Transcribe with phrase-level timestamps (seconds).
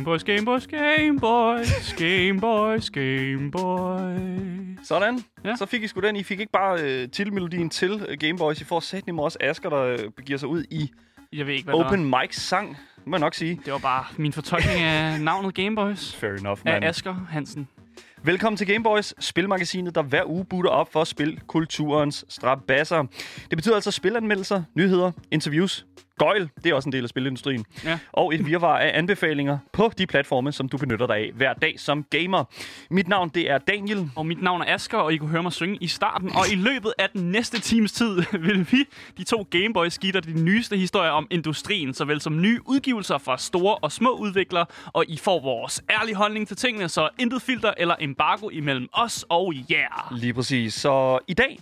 [0.00, 4.78] Gameboys, Gameboys, Gameboys, Gameboys, Gameboys.
[4.88, 5.24] Sådan.
[5.44, 5.56] Ja.
[5.56, 6.16] Så fik I sgu den.
[6.16, 8.60] I fik ikke bare øh, titelmelodien til øh, Game Boys.
[8.60, 10.90] I får sæt også Asger, der øh, begiver sig ud i
[11.32, 12.76] Jeg ved ikke, hvad Open Mic sang.
[13.06, 13.60] Må jeg nok sige.
[13.64, 16.14] Det var bare min fortolkning af navnet Gameboys.
[16.14, 16.84] Fair enough, Af man.
[16.84, 17.68] Asger Hansen.
[18.22, 23.02] Velkommen til Game Boys, spilmagasinet, der hver uge butter op for spilkulturens strabasser.
[23.50, 25.86] Det betyder altså spilanmeldelser, nyheder, interviews,
[26.24, 27.98] gøjl, det er også en del af spilindustrien, Ja.
[28.12, 31.74] og et virvar af anbefalinger på de platforme, som du benytter dig af hver dag
[31.80, 32.44] som gamer.
[32.90, 34.10] Mit navn, det er Daniel.
[34.16, 36.28] Og mit navn er Asger, og I kunne høre mig synge i starten.
[36.36, 38.84] Og i løbet af den næste times tid vil vi,
[39.18, 43.38] de to Gameboys, give dig de nyeste historier om industrien, såvel som nye udgivelser fra
[43.38, 44.66] store og små udviklere.
[44.86, 49.24] Og I får vores ærlige holdning til tingene, så intet filter eller embargo imellem os
[49.28, 50.14] og jer.
[50.16, 50.74] Lige præcis.
[50.74, 51.58] Så i dag,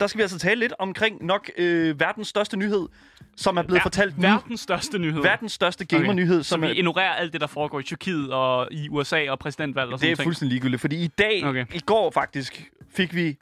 [0.00, 2.88] der skal vi altså tale lidt omkring nok øh, verdens største nyhed,
[3.36, 4.22] som er blevet fortalt nu.
[4.22, 5.22] Verdens største nyhed.
[5.22, 8.68] Verdens største gamer-nyhed, Så som vi er, ignorerer alt det, der foregår i Tyrkiet og
[8.70, 10.80] i USA og præsidentvalg og sådan det er fuldstændig ligegyldigt.
[10.80, 11.62] Fordi i dag, Okay.
[11.64, 11.76] okay.
[11.76, 13.36] i går faktisk, fik vi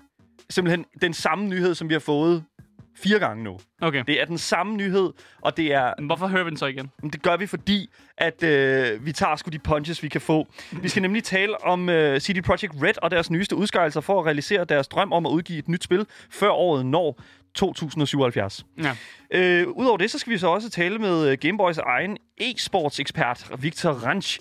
[0.50, 2.44] simpelthen den samme nyhed, som vi har fået
[2.96, 3.58] fire gange nu.
[3.80, 4.04] Okay.
[4.06, 6.90] Det er den samme nyhed, og det er Men Hvorfor hører vi den så igen?
[7.02, 10.46] Det gør vi, fordi at øh, vi tager sgu de punches, vi kan få.
[10.82, 14.26] Vi skal nemlig tale om øh, CD Projekt Red og deres nyeste udskejelser for at
[14.26, 17.20] realisere deres drøm om at udgive et nyt spil, før året når
[17.54, 18.66] 2077.
[18.82, 18.96] Ja.
[19.30, 23.90] Øh, Udover det, så skal vi så også tale med øh, Gameboys egen e-sports-ekspert, Victor
[23.90, 24.38] Ranch,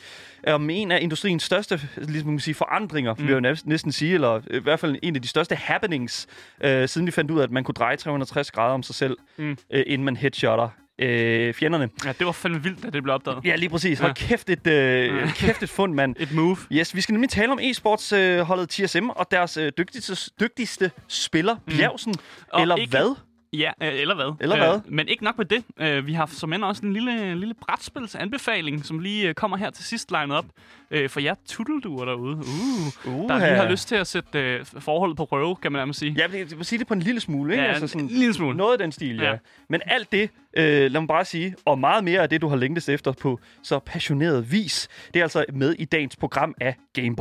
[0.48, 3.28] om en af industriens største ligesom man kan sige, forandringer, mm.
[3.28, 6.28] vil jeg næsten- sige, eller øh, i hvert fald en af de største happenings,
[6.64, 9.18] øh, siden vi fandt ud af, at man kunne dreje 360 grader om sig selv,
[9.38, 9.58] mm.
[9.74, 10.70] øh, inden man headshotter
[11.02, 11.90] øh, fjenderne.
[12.06, 13.40] ja, det var fandme vildt, da det blev opdaget.
[13.46, 14.00] Ja, lige præcis.
[14.00, 14.28] Hold Ja.
[14.28, 16.16] kæft et, øh, kæft et fund, mand.
[16.20, 16.58] Et move.
[16.72, 21.56] Yes, vi skal nemlig tale om e-sportsholdet øh, TSM og deres øh, dygtigste, dygtigste spiller,
[21.68, 22.14] Bjergsen.
[22.54, 23.16] Og Eller ikke- hvad?
[23.54, 24.34] Ja, øh, eller hvad.
[24.40, 24.76] Eller hvad?
[24.76, 25.64] Øh, men ikke nok med det.
[25.80, 29.70] Øh, vi har som end også en lille, lille brætspilsanbefaling, som lige øh, kommer her
[29.70, 30.46] til sidst legnet op.
[30.92, 32.44] Øh, for jer tuttelduer derude, uh,
[33.06, 36.00] Uh, der lige har lyst til at sætte øh, forholdet på prøve, kan man nærmest
[36.00, 36.16] sige.
[36.18, 37.64] Ja, jeg vil sige det på en lille smule, ikke?
[37.64, 38.58] Ja, altså en lille smule.
[38.58, 39.30] Noget af den stil, ja.
[39.30, 39.38] Ja.
[39.70, 42.56] Men alt det, øh, lad mig bare sige, og meget mere af det, du har
[42.56, 47.16] længtes efter på så passioneret vis, det er altså med i dagens program af Game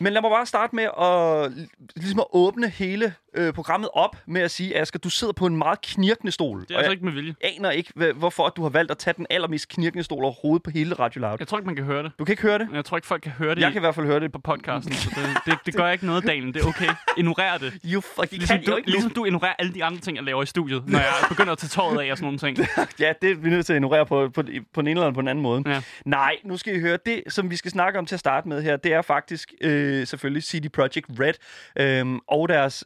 [0.00, 1.52] Men lad mig bare starte med at,
[1.96, 5.56] ligesom at åbne hele øh, programmet op med at sige, Asger, du sidder på en
[5.56, 6.60] meget knirkende stol.
[6.60, 7.34] Det er altså jeg ikke med vilje.
[7.40, 10.62] aner ikke, hvad, hvorfor at du har valgt at tage den allermest knirkende stol overhovedet
[10.62, 11.36] på hele Radio Loud.
[11.38, 12.12] Jeg tror ikke, man kan høre det.
[12.18, 12.68] Du kan ikke høre det?
[12.74, 14.32] Jeg tror ikke, folk kan høre det Jeg i- kan i hvert fald høre det.
[14.32, 14.92] på podcasten.
[14.94, 16.54] Så det, det, det gør ikke noget, Daniel.
[16.54, 16.88] Det er okay.
[17.16, 17.72] Ignorer det.
[17.92, 20.42] You fuck, Ligesom kan du, ikke ligesom du ignorerer alle de andre ting, jeg laver
[20.42, 22.58] i studiet, når jeg begynder at tage tåret af og sådan nogle ting.
[23.00, 24.42] Ja, det er vi nødt til at ignorere på, på,
[24.74, 25.62] på den ene eller på den anden måde.
[25.66, 25.82] Ja.
[26.04, 26.98] Nej, nu skal I høre.
[27.06, 29.87] Det, som vi skal snakke om til at starte med her, det er faktisk øh,
[30.06, 31.34] selvfølgelig CD Projekt Red
[31.78, 32.84] øh, og deres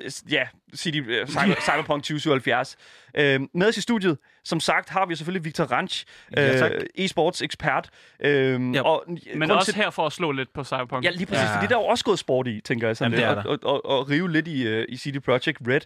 [0.00, 2.76] øh, ja, CD, øh, Cyber, Cyberpunk 2077.
[3.14, 6.04] Øh, med os i studiet, som sagt, har vi selvfølgelig Victor Ranch,
[6.36, 6.70] Ja, tak.
[6.72, 7.90] øh, e-sports ekspert.
[8.20, 9.04] Øh, Ja, og,
[9.34, 11.04] Men også her for at slå lidt på Cyberpunk.
[11.04, 11.56] Ja, lige præcis, ja.
[11.56, 13.58] Fordi der er jo også gået sport i, tænker jeg sådan Jamen, det er og,
[13.62, 15.80] og, og, og rive lidt i, uh, i CD Projekt Red.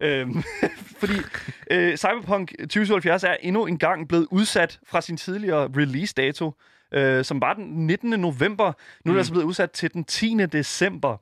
[0.00, 0.42] Øhm,
[1.00, 1.14] fordi
[1.70, 6.52] øh, Cyberpunk 2077 er endnu en gang blevet udsat fra sin tidligere release-dato,
[6.92, 8.10] øh, som var den 19.
[8.10, 8.64] november.
[8.64, 8.74] Nu er
[9.04, 9.12] Mm.
[9.12, 10.36] det altså blevet udsat til den 10.
[10.52, 11.16] december.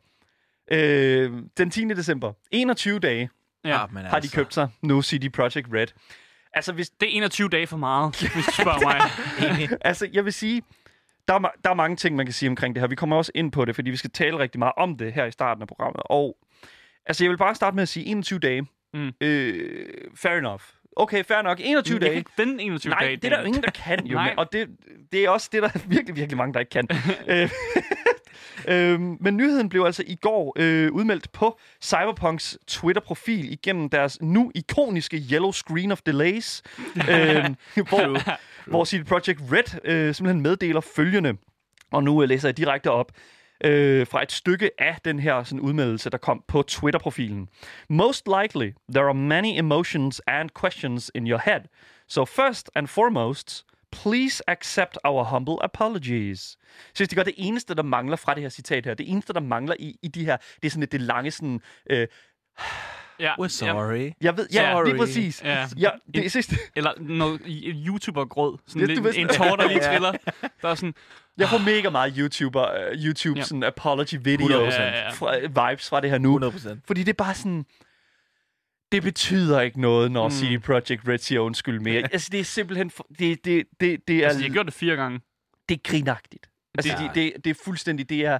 [0.72, 1.84] Øh, den 10.
[1.88, 2.32] december.
[2.50, 3.30] 21 dage
[3.64, 3.82] ja.
[3.84, 5.86] Ah, men har de købt sig nu, CD Projekt Red.
[6.54, 9.78] Altså, hvis, Det er 21 dage for meget, hvis du spørger mig.
[9.90, 10.62] altså, jeg vil sige,
[11.28, 12.88] der er, der er mange ting, man kan sige omkring det her.
[12.88, 15.24] Vi kommer også ind på det, fordi vi skal tale rigtig meget om det her
[15.24, 16.02] i starten af programmet.
[16.04, 16.36] Og
[17.06, 18.66] altså, jeg vil bare starte med at sige 21 dage.
[18.94, 19.12] Mm.
[19.20, 19.84] Øh,
[20.14, 20.62] fair enough.
[20.96, 21.60] Okay, fair nok.
[21.60, 22.18] 21 Jeg kan dage.
[22.18, 23.16] ikke vende 21 Nej, dage.
[23.16, 24.14] det er der jo ingen, der kan jo.
[24.14, 24.34] Nej.
[24.38, 24.68] Og det,
[25.12, 26.88] det er også det, der er virkelig, virkelig mange, der ikke kan.
[27.28, 27.50] Øh,
[28.92, 34.52] øhm, men nyheden blev altså i går øh, udmeldt på Cyberpunks Twitter-profil igennem deres nu
[34.54, 36.62] ikoniske Yellow Screen of Delays,
[36.96, 37.44] øh,
[37.88, 38.18] hvor,
[38.70, 41.34] hvor CD Projekt Red øh, simpelthen meddeler følgende.
[41.92, 43.12] Og nu øh, læser jeg direkte op
[43.64, 47.48] øh, fra et stykke af den her sådan, udmeldelse, der kom på Twitter-profilen.
[47.88, 51.60] Most likely, there are many emotions and questions in your head.
[52.08, 56.40] So first and foremost, please accept our humble apologies.
[56.40, 56.58] Så
[56.94, 58.94] synes, det gør det eneste, der mangler fra det her citat her.
[58.94, 61.60] Det eneste, der mangler i, i de her, det er sådan et, det lange sådan...
[61.90, 62.06] Øh,
[63.22, 64.10] Ja, We're sorry.
[64.20, 64.84] jeg ved, ja, Sorry.
[64.86, 65.42] lige præcis.
[65.44, 65.66] Ja.
[65.78, 66.56] Ja, det er sidste.
[66.76, 67.40] Eller noget
[67.86, 68.58] YouTuber-gråd.
[68.66, 69.90] Sådan Ja, lidt, en sådan- tår, der lige Ja.
[69.92, 70.12] triller.
[70.62, 70.94] Der er sådan,
[71.38, 73.44] Jeg får mega meget YouTuber, uh, YouTube Ja.
[73.44, 74.80] sådan apology videos, 100%.
[74.80, 75.10] Ja, ja, ja.
[75.10, 76.28] Fra, vibes fra det her nu.
[76.28, 76.80] 100 procent.
[76.86, 77.64] Fordi det er bare sådan...
[78.92, 80.34] Det betyder ikke noget, når mm.
[80.34, 82.02] CD Projekt Red siger undskyld mere.
[82.12, 82.90] altså, det er simpelthen...
[82.90, 85.20] For, det, det, det, det er, altså, de har gjort det fire gange.
[85.68, 86.46] det er grinagtigt.
[86.78, 88.08] Altså, Det- det, det, det er fuldstændig...
[88.08, 88.38] Det er...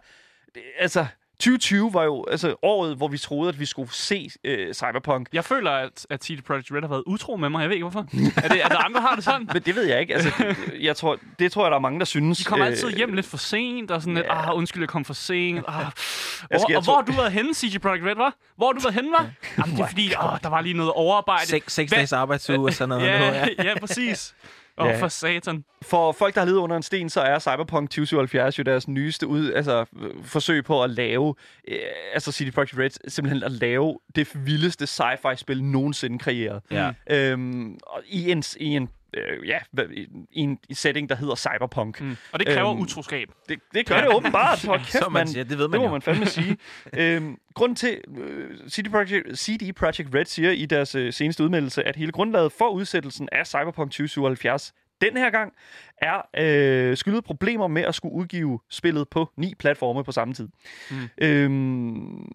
[0.55, 1.07] Det, altså,
[1.43, 5.29] 2020 var jo altså året, hvor vi troede, at vi skulle se øh, Cyberpunk.
[5.33, 7.61] Jeg føler, at, at CD Projekt Red har været utro med mig.
[7.61, 8.07] Jeg ved ikke, hvorfor.
[8.45, 9.49] er, det, er der andre, der har det sådan?
[9.53, 10.15] Men det ved jeg ikke.
[10.15, 12.39] Altså, det, jeg tror, det tror jeg, der er mange, der synes.
[12.39, 14.51] De kommer øh, altid hjem lidt for sent, og sådan lidt, ja.
[14.51, 15.65] ah, undskyld, jeg kom for sent.
[15.69, 15.75] Ah.
[15.79, 18.35] Jeg Og, skal- jeg og hvor har du været henne, CG Projekt Red, var?
[18.57, 19.31] Hvor har du været henne, var?
[19.59, 21.47] Jamen, det er fordi, åh, der var lige noget overarbejde.
[21.47, 23.07] Seks, seks dages arbejdsuge og sådan noget.
[23.07, 24.35] Ja, ja, præcis.
[24.83, 25.01] Åh, Ja.
[25.03, 25.65] for satan.
[25.83, 29.27] For folk, der har levet under en sten, så er Cyberpunk 2077 jo deres nyeste
[29.27, 31.35] ud, altså, øh, forsøg på at lave,
[31.69, 31.79] øh,
[32.15, 36.61] altså CD Projekt Red, simpelthen at lave det vildeste sci-fi-spil nogensinde kreeret.
[36.71, 36.91] Ja.
[37.11, 39.59] Øhm, og i en, i en øh, ja,
[39.91, 42.01] i en setting, der hedder Cyberpunk.
[42.01, 42.17] Mm.
[42.33, 43.29] Og det kræver Øhm, utroskab.
[43.49, 44.65] Det, det gør det åbenbart.
[44.65, 45.93] Hold kæft, man siger, det ved man det må jo.
[45.93, 46.57] man fandme sige.
[46.99, 51.83] øhm, grunden til, øh, CD, Projekt, CD Projekt Red siger i deres øh, seneste udmeldelse,
[51.85, 54.73] at hele grundlaget for udsættelsen af Cyberpunk 2077
[55.03, 55.53] den her gang
[55.99, 60.49] er øh, skyldet problemer med at skulle udgive spillet på ni platforme på samme tid.
[60.91, 60.97] Mm.
[61.19, 62.29] Øhm,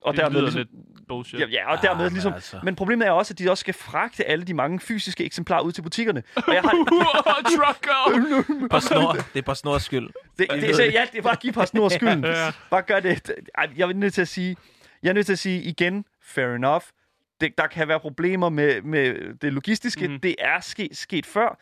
[0.00, 1.40] og det dermed lyder ligesom, lidt bullshit.
[1.40, 2.60] ja, ja, og dermed men ligesom, altså.
[2.62, 5.72] men problemet er også, at de også skal fragte alle de mange fysiske eksemplarer ud
[5.72, 6.22] til butikkerne.
[6.36, 6.70] Og jeg har,
[7.56, 8.68] Trucker!
[8.70, 9.12] På snor.
[9.12, 10.08] Det er på snors skyld.
[10.38, 12.24] Det, det, det, ja, det er bare at give på snor skylden.
[12.24, 12.52] Ja.
[12.70, 13.32] Bare gør det.
[13.76, 14.56] Jeg er nødt til at sige,
[15.02, 16.84] jeg er nødt til at sige igen, fair enough.
[17.40, 20.08] Det, der kan være problemer med, med det logistiske.
[20.08, 20.20] Mm.
[20.20, 21.58] Det er sket, sket før.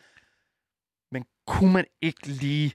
[1.11, 2.71] Men kunne man ikke lige,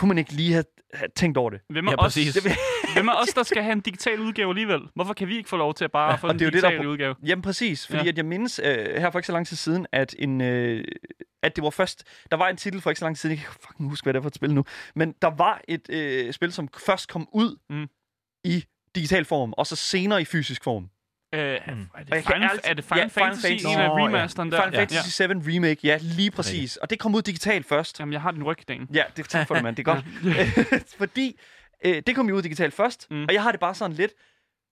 [0.00, 0.64] kunne man ikke lige have,
[0.94, 1.60] have tænkt over det?
[1.68, 2.14] Hvem er, Ja, os.
[2.14, 2.52] Det,
[2.94, 4.80] hvem er os, der skal have en digital udgave alligevel?
[4.94, 6.52] Hvorfor kan vi ikke få lov til at bare få og den det er jo
[6.52, 7.14] det, der er udgave?
[7.26, 8.04] jamen præcis, fordi Ja.
[8.04, 8.08] ja.
[8.08, 10.40] at jeg mindes øh, her for ikke så lang tid siden, at en...
[10.40, 10.84] Øh,
[11.42, 12.04] at det var først...
[12.30, 14.14] Der var en titel for ikke så lang tid siden, jeg kan fucking huske, hvad
[14.14, 14.64] det er for et spil nu,
[14.94, 17.86] men der var et øh, spil, som først kom ud mm.
[18.44, 18.64] i
[18.94, 20.88] digital form, og så senere i fysisk form.
[21.32, 21.86] Øh, er, Mm.
[22.12, 23.66] det Final, ærligt- er det Final Ja, Fantasy, Fantasy.
[23.66, 24.06] en af Nå, ja.
[24.06, 24.62] remasteren der?
[24.64, 26.76] Final Fantasy 7 Remake, ja, lige præcis.
[26.76, 28.00] Og det kom ud digitalt først.
[28.00, 28.88] Jamen, jeg har den ryg, Dan.
[28.94, 29.76] Ja, det tak for det, mand.
[29.76, 30.04] Det er godt.
[30.98, 31.38] Fordi
[31.84, 33.24] øh, det kom jo ud digitalt først, Mm.
[33.24, 34.12] og jeg har det bare sådan lidt,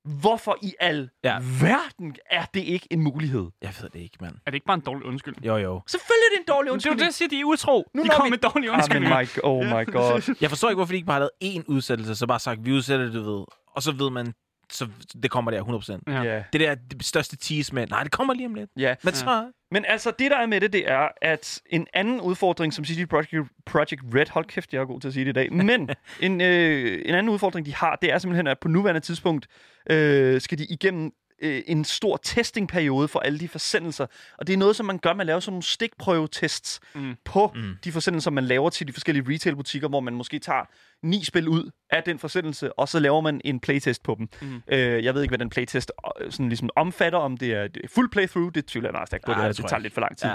[0.05, 1.32] hvorfor i al Ja.
[1.32, 1.38] ja.
[1.60, 3.46] verden er det ikke en mulighed?
[3.62, 4.34] Jeg ved det ikke, mand.
[4.34, 5.46] Er det ikke bare en dårlig undskyldning?
[5.46, 5.82] Jo, jo.
[5.87, 6.99] Selvfølgelig er det en dårlig Det er jo undskyldning.
[7.00, 7.90] det, jeg siger, de er utro.
[7.94, 9.20] Nu de kommer vi- med dårlige Ah, men undskyldninger.
[9.20, 10.34] my, oh my god.
[10.43, 12.72] Jeg forstår ikke, hvorfor de ikke bare har lavet én udsættelse, så bare sagt, vi
[12.72, 13.44] udsætter det, du ved.
[13.76, 14.34] Og så ved man,
[14.73, 14.88] så
[15.23, 15.62] det kommer der
[16.09, 16.12] 100%.
[16.12, 16.23] Ja.
[16.23, 16.43] Ja.
[16.53, 18.70] Det der det største tease med, nej, det kommer lige om lidt.
[18.76, 18.94] ja.
[19.03, 19.53] Men så...
[19.70, 23.09] Men altså, det der er med det, det er, at en anden udfordring, som CD
[23.09, 25.91] Projekt, Project Red, hold kæft, jeg er god til at sige det i dag, men
[26.20, 29.47] en, øh, en anden udfordring, de har, det er simpelthen, at på nuværende tidspunkt
[29.91, 31.12] øh, skal de igennem
[31.43, 34.06] øh, en stor testingperiode for alle de forsendelser.
[34.38, 37.00] Og det er noget, som man gør, man laver sådan nogle stikprøvetests Mm.
[37.00, 37.17] mm.
[37.25, 37.61] på Mm.
[37.61, 37.76] mm.
[37.85, 40.64] de forsendelser, man laver til de forskellige retailbutikker, hvor man måske tager
[41.02, 44.29] ni spil ud af den forsendelse, og så laver man en playtest på dem.
[44.43, 44.49] Mm.
[44.49, 44.62] Mm.
[44.69, 48.11] Øh, jeg ved ikke, hvad den playtest øh, sådan ligesom omfatter, om det er fuld
[48.11, 50.00] playthrough, det tvivler jeg meget stærkt på, Nej, det, det det, det tager lidt for
[50.00, 50.29] lang tid.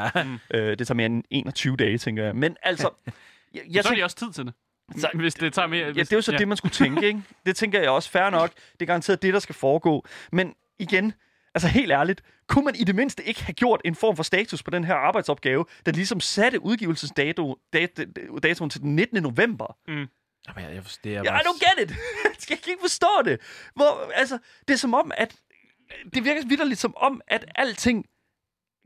[0.54, 0.60] Ja.
[0.60, 2.36] Øh, det tager mere end 21 dage, tænker jeg.
[2.36, 3.14] Men altså, jeg,
[3.54, 4.54] Jeg jeg så har tænker, de også tid til det.
[4.98, 5.86] Så- hvis det tager mere...
[5.86, 6.38] ja, Hvis, det er jo så ja.
[6.38, 7.22] det, man skulle tænke, ikke?
[7.46, 8.10] Det tænker jeg også.
[8.10, 8.52] Fair nok.
[8.74, 10.06] Det er garanteret det, der skal foregå.
[10.32, 11.14] Men igen,
[11.56, 14.64] altså helt ærligt, kunne man i det mindste ikke have gjort en form for status
[14.64, 18.06] på den her arbejdsopgave, der ligesom satte udgivelsesdato dat,
[18.44, 19.24] datoen til den 19.
[19.24, 19.78] november?
[19.88, 20.10] Jamen,
[20.58, 21.96] jeg, jeg, det er Ja, I don't get it.
[22.50, 23.42] jeg kan ikke forstå det.
[23.76, 24.38] Hvor, altså,
[24.68, 25.36] det er som om, at
[26.14, 28.06] det virker vidderligt som om, at alting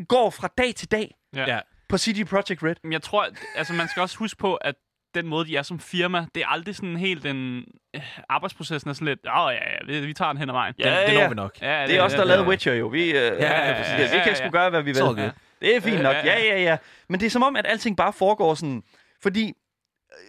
[0.07, 1.59] går fra dag til dag Ja.
[1.89, 2.75] på CD Projekt Red.
[2.83, 4.75] Men jeg tror, altså man skal også huske på, at
[5.21, 7.63] den måde, de er som firma, det er aldrig sådan helt den...
[7.95, 10.53] Øh, arbejdsprocessen er sådan lidt, åh oh, ja, ja, vi, vi tager den hen ad
[10.53, 10.73] vejen.
[10.77, 11.21] Det, Ja, det ja.
[11.21, 11.59] når vi nok.
[11.59, 12.49] Det er også der ja, lavede ja.
[12.49, 12.87] Witcher jo.
[12.87, 14.49] Vi, øh, ja, ja, ja, vi kan ja, sgu ja.
[14.49, 15.01] gøre, hvad vi vil.
[15.01, 15.31] Good.
[15.61, 16.15] Det er fint nok.
[16.15, 16.55] Ja, Ja, ja.
[16.55, 16.77] ja, ja.
[17.09, 18.83] Men det er som om, at alting bare foregår sådan...
[19.21, 19.53] Fordi...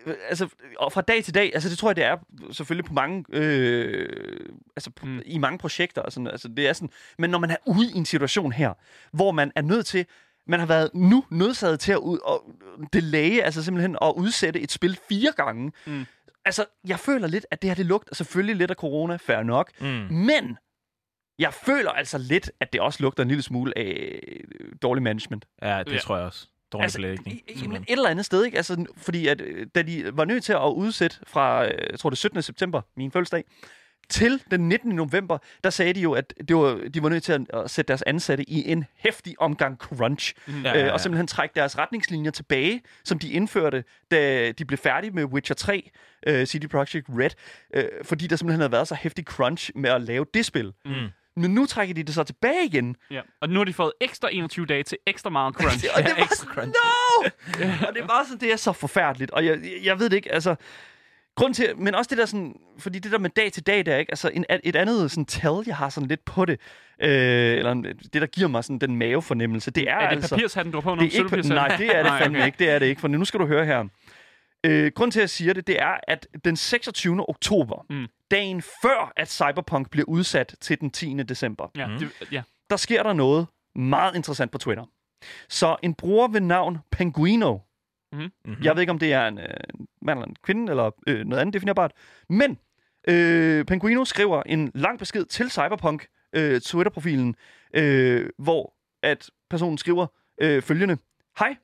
[0.06, 2.16] øh, Altså, og fra dag til dag, altså det tror jeg, det er
[2.52, 4.08] selvfølgelig på mange, øh,
[4.76, 5.20] altså på, mm.
[5.26, 7.96] i mange projekter, og sådan, altså det er sådan, men når man er ude i
[7.96, 8.72] en situation her,
[9.12, 10.06] hvor man er nødt til,
[10.48, 12.50] man har været nu nødsaget til at ud, og
[12.92, 15.72] delaye, altså simpelthen at udsætte et spil fire gange.
[15.86, 16.04] Mm.
[16.44, 19.70] Altså, jeg føler lidt, at det her, det lugter selvfølgelig lidt af corona, fair nok,
[19.80, 19.86] Mm.
[20.10, 20.56] men
[21.38, 25.44] jeg føler altså lidt, at det også lugter en lille smule af øh, dårlig management.
[25.62, 25.98] Ja, det Ja.
[25.98, 26.46] tror jeg også.
[26.72, 27.42] Dårlig Altså, belægning.
[27.48, 28.56] et eller andet sted, ikke?
[28.56, 32.10] Altså, fordi at, øh, da de var nødt til at udsætte fra, øh, jeg tror
[32.10, 32.42] det er 17.
[32.42, 33.44] september, min fødselsdag,
[34.10, 34.92] til den 19.
[34.92, 38.02] november, der sagde de jo, at det var, de var nødt til at, sætte deres
[38.02, 40.86] ansatte i en hæftig omgang crunch, Ja, ja, ja, ja, ja.
[40.86, 45.24] Øh, og simpelthen trække deres retningslinjer tilbage, som de indførte, da de blev færdige med
[45.24, 45.90] Witcher 3,
[46.26, 47.30] øh, CD Projekt Red,
[47.74, 50.72] øh, fordi der simpelthen havde været så hæftig crunch med at lave det spil.
[50.84, 50.92] Mm.
[51.36, 52.96] Men nu trækker de det så tilbage igen.
[53.10, 53.20] Ja.
[53.40, 55.84] Og nu har de fået ekstra 21 dage til ekstra meget crunch.
[55.96, 56.74] Og det Ja, var ekstra sådan, crunch.
[57.64, 57.86] no!
[57.88, 59.30] og det er bare sådan, det er så forfærdeligt.
[59.30, 60.54] Og jeg, jeg ved det ikke, altså...
[61.38, 63.96] Grund til, men også det der sådan, fordi det der med dag til dag, der
[63.96, 66.60] ikke, altså en, et andet sådan tal, jeg har sådan lidt på det,
[67.02, 67.08] øh,
[67.58, 67.74] eller
[68.12, 70.34] det, der giver mig sådan den mavefornemmelse, det er, Er det altså...
[70.36, 71.00] papirshatten, du har på nu?
[71.02, 72.46] det er ikke, nej, det er det Nej, fandme okay.
[72.46, 73.84] ikke, det er det ikke, for nu skal du høre her.
[74.66, 77.28] Øh, grunden til, at jeg siger det, det er, at den 26.
[77.28, 78.06] oktober, Mm.
[78.30, 81.14] dagen før, at Cyberpunk bliver udsat til den 10.
[81.22, 81.98] december, Ja, Mhm.
[81.98, 82.42] det, ja.
[82.70, 84.84] der sker der noget meget interessant på Twitter.
[85.48, 87.58] Så en bruger ved navn Penguino,
[88.12, 88.56] Mm-hmm.
[88.62, 89.46] jeg ved ikke, om det er en øh,
[90.02, 91.92] mand eller en kvinde, eller øh, noget andet definerbart,
[92.28, 92.58] men
[93.08, 97.36] øh, Penguino skriver en lang besked til Cyberpunk øh, Twitter-profilen,
[97.74, 100.06] øh, hvor at personen skriver
[100.40, 100.98] øh, følgende.
[101.38, 101.56] Hej,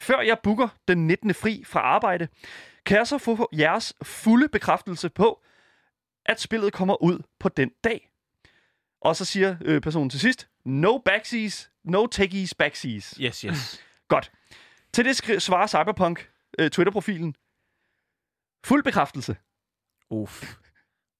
[0.00, 1.34] før jeg booker den 19.
[1.34, 2.28] fri fra arbejde,
[2.86, 5.42] kan jeg så få jeres fulde bekræftelse på,
[6.26, 8.10] at spillet kommer ud på den dag.
[9.00, 13.18] Og så siger øh, personen til sidst, no backsies, no techies backsies.
[13.20, 13.84] Yes, yes.
[14.08, 14.32] Godt.
[14.92, 17.34] Til det skri- svarer Cyberpunk øh, Twitter-profilen.
[18.66, 19.36] Fuld bekræftelse.
[20.10, 20.54] Uff.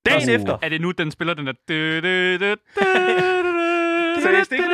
[0.06, 0.34] Dagen Uh.
[0.34, 0.58] efter.
[0.62, 1.52] Er det nu, den spiller den der...
[4.20, 4.64] Seriøst, ikke?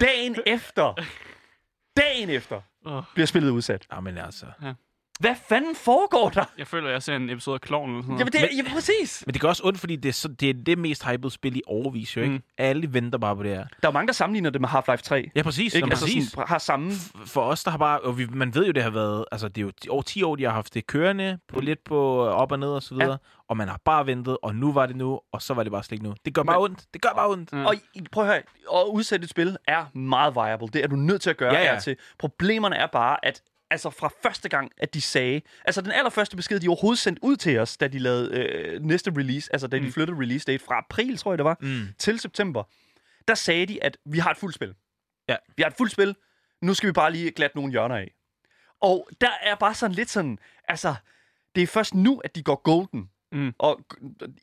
[0.00, 0.94] Dagen efter.
[1.96, 2.60] Dagen efter
[3.14, 3.86] bliver spillet udsat.
[3.92, 4.46] Jamen altså.
[5.20, 6.44] Hvad fanden foregår der?
[6.58, 8.20] Jeg føler, jeg ser en episode af Klovn eller sådan noget.
[8.20, 9.22] Jamen, det er, jamen præcis.
[9.26, 11.56] Men det gør også ondt, fordi det er, så, det er det mest hypede spil
[11.56, 12.30] i overvis, jo ikke?
[12.30, 12.36] Mm.
[12.36, 12.42] Mm.
[12.58, 13.58] Alle venter bare på det her.
[13.58, 15.30] Der er jo mange, der sammenligner det med Half-Life 3.
[15.36, 15.74] Ja, præcis.
[15.74, 15.88] Ikke?
[15.90, 16.30] Altså præcis.
[16.30, 16.92] sådan, har samme...
[17.26, 18.00] For os, der har bare...
[18.00, 19.24] Og vi, man ved jo, det har været...
[19.32, 22.26] Altså, det er jo over 10 år, de har haft det kørende på lidt på
[22.26, 23.10] op og ned og så videre.
[23.10, 23.16] Ja.
[23.48, 25.82] Og man har bare ventet, og nu var det nu, og så var det bare
[25.82, 26.14] slet ikke nu.
[26.24, 26.84] Det gør bare ondt.
[26.94, 27.52] Det gør bare ondt.
[27.52, 27.66] Mm.
[27.66, 27.74] Og
[28.12, 28.38] prøv at høre,
[28.80, 30.68] at udsætte et spil er meget viable.
[30.72, 31.74] Det er du nødt til at gøre Ja, ja.
[31.74, 31.96] ja, til.
[32.18, 35.40] Problemerne er bare, at altså fra første gang, at de sagde...
[35.64, 39.10] Altså den allerførste besked, de overhovedet sendte ud til os, da de lavede øh, næste
[39.16, 39.92] release, altså da de Mm.
[39.92, 41.80] flyttede release date fra april, tror jeg det var, Mm.
[41.98, 42.62] til september,
[43.28, 44.74] der sagde de, at vi har et fuldt spil.
[45.28, 45.36] Ja.
[45.56, 46.16] Vi har et fuldt spil.
[46.62, 48.14] Nu skal vi bare lige glatte nogle hjørner af.
[48.80, 50.38] Og der er bare sådan lidt sådan...
[50.68, 50.94] Altså,
[51.54, 53.10] det er først nu, at de går golden.
[53.32, 53.52] Mm.
[53.58, 53.80] Og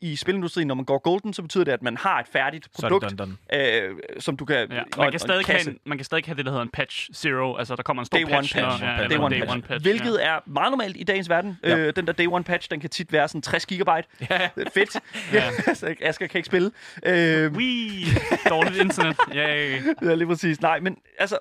[0.00, 3.04] i spilindustrien, når man går golden, så betyder det, at man har et færdigt produkt,
[3.18, 3.86] done, done.
[3.88, 4.56] øh, som du kan...
[4.72, 6.68] Ja, man, og kan stadig have en, man kan stadig have det, der hedder en
[6.70, 7.56] patch zero.
[7.56, 8.54] Altså, der kommer en stor Day one patch.
[8.54, 8.82] patch.
[8.82, 9.52] Når, ja, Day ja, one day patch.
[9.52, 9.82] one patch.
[9.84, 11.58] Hvilket er meget normalt i dagens verden.
[11.62, 11.76] Ja.
[11.78, 14.08] Øh, den der day one patch, den kan tit være sådan 60 gigabyte.
[14.30, 14.48] Ja.
[14.74, 14.96] Fedt.
[15.32, 15.44] Ja.
[15.44, 15.50] ja.
[15.66, 16.70] altså, Asger kan ikke spille.
[17.06, 17.48] Øh, Ja.
[17.48, 18.04] Wii!
[18.48, 19.16] Dårligt internet.
[19.34, 19.56] Ja,
[20.10, 20.60] ja, lige præcis.
[20.60, 21.38] Nej, men altså,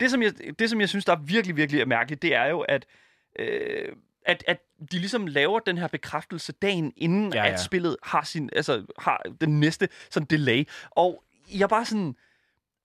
[0.00, 2.46] det som, jeg, det som jeg synes, der er virkelig, virkelig er mærkeligt, det er
[2.46, 2.84] jo, at,
[3.38, 3.88] øh,
[4.24, 4.58] at, at
[4.92, 8.84] de ligesom laver den her bekræftelse dagen inden, Ja, ja, at spillet har, sin, altså,
[8.98, 10.68] har den næste sådan delay.
[10.90, 12.16] Og jeg er bare sådan,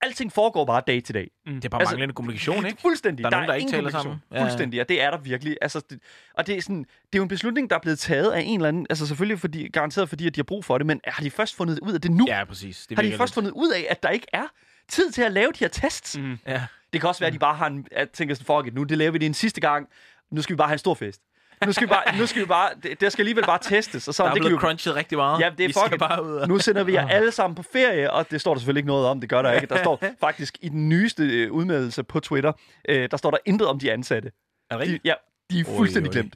[0.02, 1.32] alting foregår bare dag til dag.
[1.46, 2.82] Det er bare Altså, manglende kommunikation, ikke?
[2.82, 3.24] Fuldstændig.
[3.24, 4.22] Der er nogen, der ikke taler sammen.
[4.32, 4.44] Ja, ja.
[4.44, 5.58] Fuldstændig, ja, det er der virkelig.
[5.62, 6.00] Altså, det,
[6.34, 8.60] og det er, sådan, det er jo en beslutning, der er blevet taget af en
[8.60, 11.24] eller anden, altså selvfølgelig fordi, garanteret fordi, at de har brug for det, men har
[11.24, 12.26] de først fundet ud af det nu?
[12.28, 12.88] Ja, præcis.
[12.90, 14.48] Det har de først fundet ud af, at der ikke er
[14.88, 16.18] tid til at lave de her tests?
[16.18, 16.30] Mm.
[16.30, 16.64] lidt- Ja.
[16.94, 18.84] Det kan også være, at de bare har en, at tænker sådan, fuck it, nu
[18.84, 19.88] det laver vi det en sidste gang,
[20.32, 21.22] nu skal vi bare have en stor fest.
[21.66, 24.14] Nu skal vi bare, nu skal vi bare, det, det skal alligevel bare testes, og
[24.14, 25.40] så Der er det kan blevet vi, crunchet rigtig meget.
[25.40, 28.32] Ja, det er fucking- bare ud nu sender vi jer alle sammen på ferie, og
[28.32, 29.68] det står der selvfølgelig ikke noget om, det gør der ikke.
[29.68, 32.52] Der står faktisk i den nyeste øh, udmeldelse på Twitter,
[32.90, 34.32] øh, der står der intet om de ansatte.
[34.72, 35.06] Er det De, rigtigt?
[35.06, 35.14] ja,
[35.52, 36.14] de er Oj, fuldstændig oj.
[36.14, 36.36] glemt.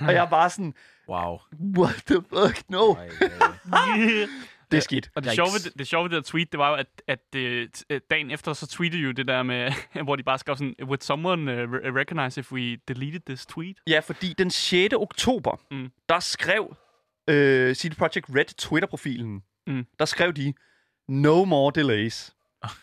[0.00, 0.74] Og jeg er bare sådan,
[1.08, 1.38] Wow.
[1.78, 2.92] what the fuck, no.
[2.94, 3.08] Ej,
[3.72, 4.26] ej.
[4.72, 5.10] Det er skidt.
[5.14, 7.20] Og det sjove, det, det sjove ved det der tweet, det var jo, at, at
[7.36, 9.72] øh, t- øh, dagen efter, så tweetede jo det der med,
[10.04, 13.76] hvor de bare skrev sådan, Would someone uh, re- recognize if we deleted this tweet?
[13.86, 14.94] Ja, fordi den 6.
[14.94, 15.90] oktober, Mm.
[16.08, 16.76] der skrev
[17.30, 19.86] øh, CD Projekt Red Twitter-profilen, Mm.
[19.98, 20.54] der skrev de,
[21.08, 22.34] no more delays.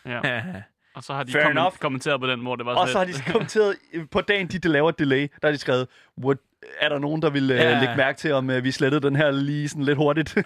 [0.06, 0.42] Ja.
[0.94, 1.76] Og så har de Fair enough.
[1.76, 4.46] kommenteret på den, hvor det var Og så har lidt- de kommenteret øh, på dagen,
[4.48, 5.88] de laver et delay, der har de skrevet,
[6.22, 6.38] Would,
[6.80, 7.78] er der nogen, der vil øh, Ja.
[7.80, 10.36] lægge mærke til, om øh, vi slettede den her lige sådan lidt hurtigt?
[10.36, 10.42] Nå,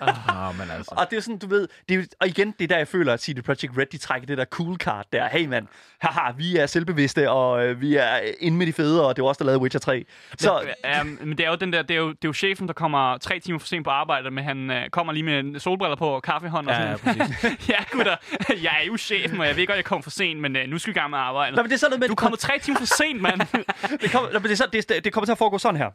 [0.58, 0.94] men altså.
[0.98, 3.12] Og det er sådan, du ved, det er, og igen, det er der, jeg føler,
[3.12, 5.28] at CD Projekt Red, de trækker det der cool card der.
[5.28, 5.66] Hey mand,
[6.00, 9.28] haha, vi er selvbevidste, og øh, vi er inde med de fede, og det var
[9.28, 10.04] også der lavede Witcher 3.
[10.38, 10.60] Så,
[11.00, 12.74] Um, men det er jo den der, det er jo, det er jo chefen, der
[12.74, 16.08] kommer tre timer for sent på arbejde, men han uh, kommer lige med solbriller på
[16.08, 17.18] og kaffehånd og Ja, ja, sådan.
[17.18, 17.68] præcis.
[17.72, 18.16] ja, gutter,
[18.62, 20.78] jeg er jo chefen, og jeg ved godt, jeg kommer for sent, men uh, nu
[20.78, 21.56] skal vi i gang med arbejde.
[21.56, 23.40] Nå, men det er sådan noget med, Du er kommet tre timer for sent, mand.
[24.02, 25.90] det, kommer, nå, men det, er så, det, det kommer til at foregå sådan her.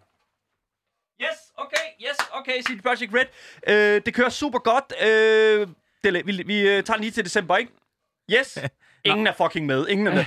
[1.22, 3.26] Yes, okay, yes, okay, CD Projekt Red.
[3.68, 4.94] Øh, det kører super godt.
[5.04, 5.68] Øh,
[6.04, 7.72] det, vi vi øh, tager den lige til december, ikke?
[8.34, 8.58] Yes.
[9.06, 9.88] Ingen er fucking med.
[9.88, 10.26] Ingen er med.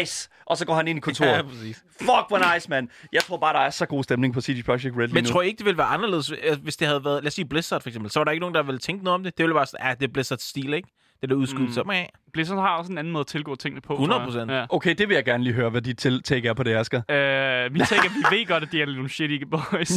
[0.00, 0.28] Nice.
[0.46, 1.36] Og så går han ind i kontoret.
[1.36, 1.76] Ja, præcis.
[1.98, 2.88] Fuck, hvor nice, mand.
[3.12, 5.30] Jeg tror bare, der er så god stemning på CD Projekt Red lige Men nu.
[5.30, 7.44] tror I ikke, det ville være anderledes, øh, hvis det havde været, lad os sige
[7.48, 9.38] Blizzard for eksempel, så var der ikke nogen, der ville tænke noget om det.
[9.38, 10.88] Det ville bare sådan, ja, det er Blizzards stil, ikke?
[11.20, 11.82] Det der udskydelse.
[11.82, 11.88] Mm.
[12.36, 13.94] Blizzard har også en anden måde at tilgå tingene på.
[13.96, 14.06] 100%.
[14.06, 14.48] tror jeg.
[14.48, 14.64] Ja.
[14.68, 16.98] Okay, det vil jeg gerne lige høre, hvad dit til- take er på det, Asger.
[16.98, 19.90] Øh, vi tænker, vi ved godt, at de er nogle shitty boys.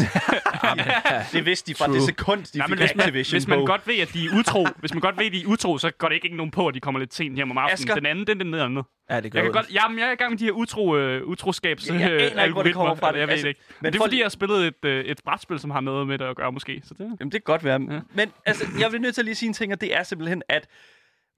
[1.34, 1.96] Det vidste de fra True.
[1.96, 3.65] det sekund, de Nej, fik men hvis man, Activision hvis man på.
[3.65, 5.91] godt ved, at de er utro, hvis man godt ved, at de er utro, så
[5.91, 7.74] går det ikke, ikke nogen på, at de kommer lidt sent hjem om aftenen.
[7.89, 7.96] Asger.
[7.96, 8.86] Den anden, den er den andet.
[9.10, 10.98] Ja, det gør Jeg kan godt, jamen, jeg er i gang med de her utro,
[10.98, 13.08] øh, utroskabs Jeg- jeg aner ikke, hvor det kommer fra.
[13.08, 13.62] Jeg ved Altså, det ikke.
[13.69, 15.81] Men, men det er for- fordi, jeg har spillet et, øh, et brætspil, som har
[15.81, 16.81] noget med det at gøre, måske.
[16.86, 17.81] Så det, Jamen, det kan godt være.
[17.91, 18.00] Ja.
[18.13, 20.41] Men altså, jeg vil nødt til at lige sige en ting, og det er simpelthen,
[20.50, 20.67] at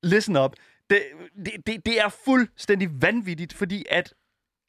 [0.03, 0.51] listen up.
[0.91, 1.01] Det,
[1.45, 4.13] det, det, det er fuldstændig vanvittigt, fordi at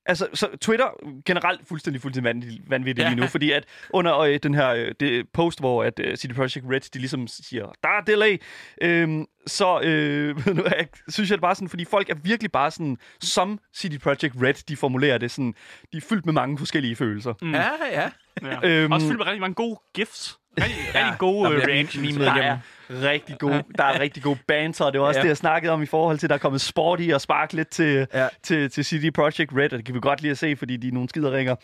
[0.06, 0.86] Altså, så Twitter
[1.26, 3.08] generelt fuldstændig, fuldstændig vanvittigt, vanvittigt Ja.
[3.10, 6.34] lige nu, fordi at under øh, den her øh, det post, hvor at øh, CD
[6.34, 8.42] Projekt Red, de ligesom siger, der er delay,
[8.82, 12.52] øhm, så øh, ved du, jeg, synes jeg det bare sådan, fordi folk er virkelig
[12.52, 15.54] bare sådan, som CD Projekt Red, de formulerer det sådan,
[15.92, 17.34] de er fyldt med mange forskellige følelser.
[17.42, 17.54] Mm.
[17.54, 18.10] Ja, ja.
[18.42, 18.68] Ja.
[18.68, 20.38] Øhm, Også fyldt med rigtig mange gode gifs.
[20.60, 22.16] Rigtig, Ja, rigtig gode uh, bliver reactions.
[22.16, 22.58] Der er
[23.02, 25.22] rigtig god, der er rigtig god banter, og det var også Ja.
[25.22, 27.52] det, jeg snakkede om i forhold til, at der er kommet sport i og spark
[27.52, 28.28] lidt til, Ja.
[28.42, 30.88] til, til CD Projekt Red, og det kan vi godt lide at se, fordi de
[30.88, 31.56] er nogle skideringer.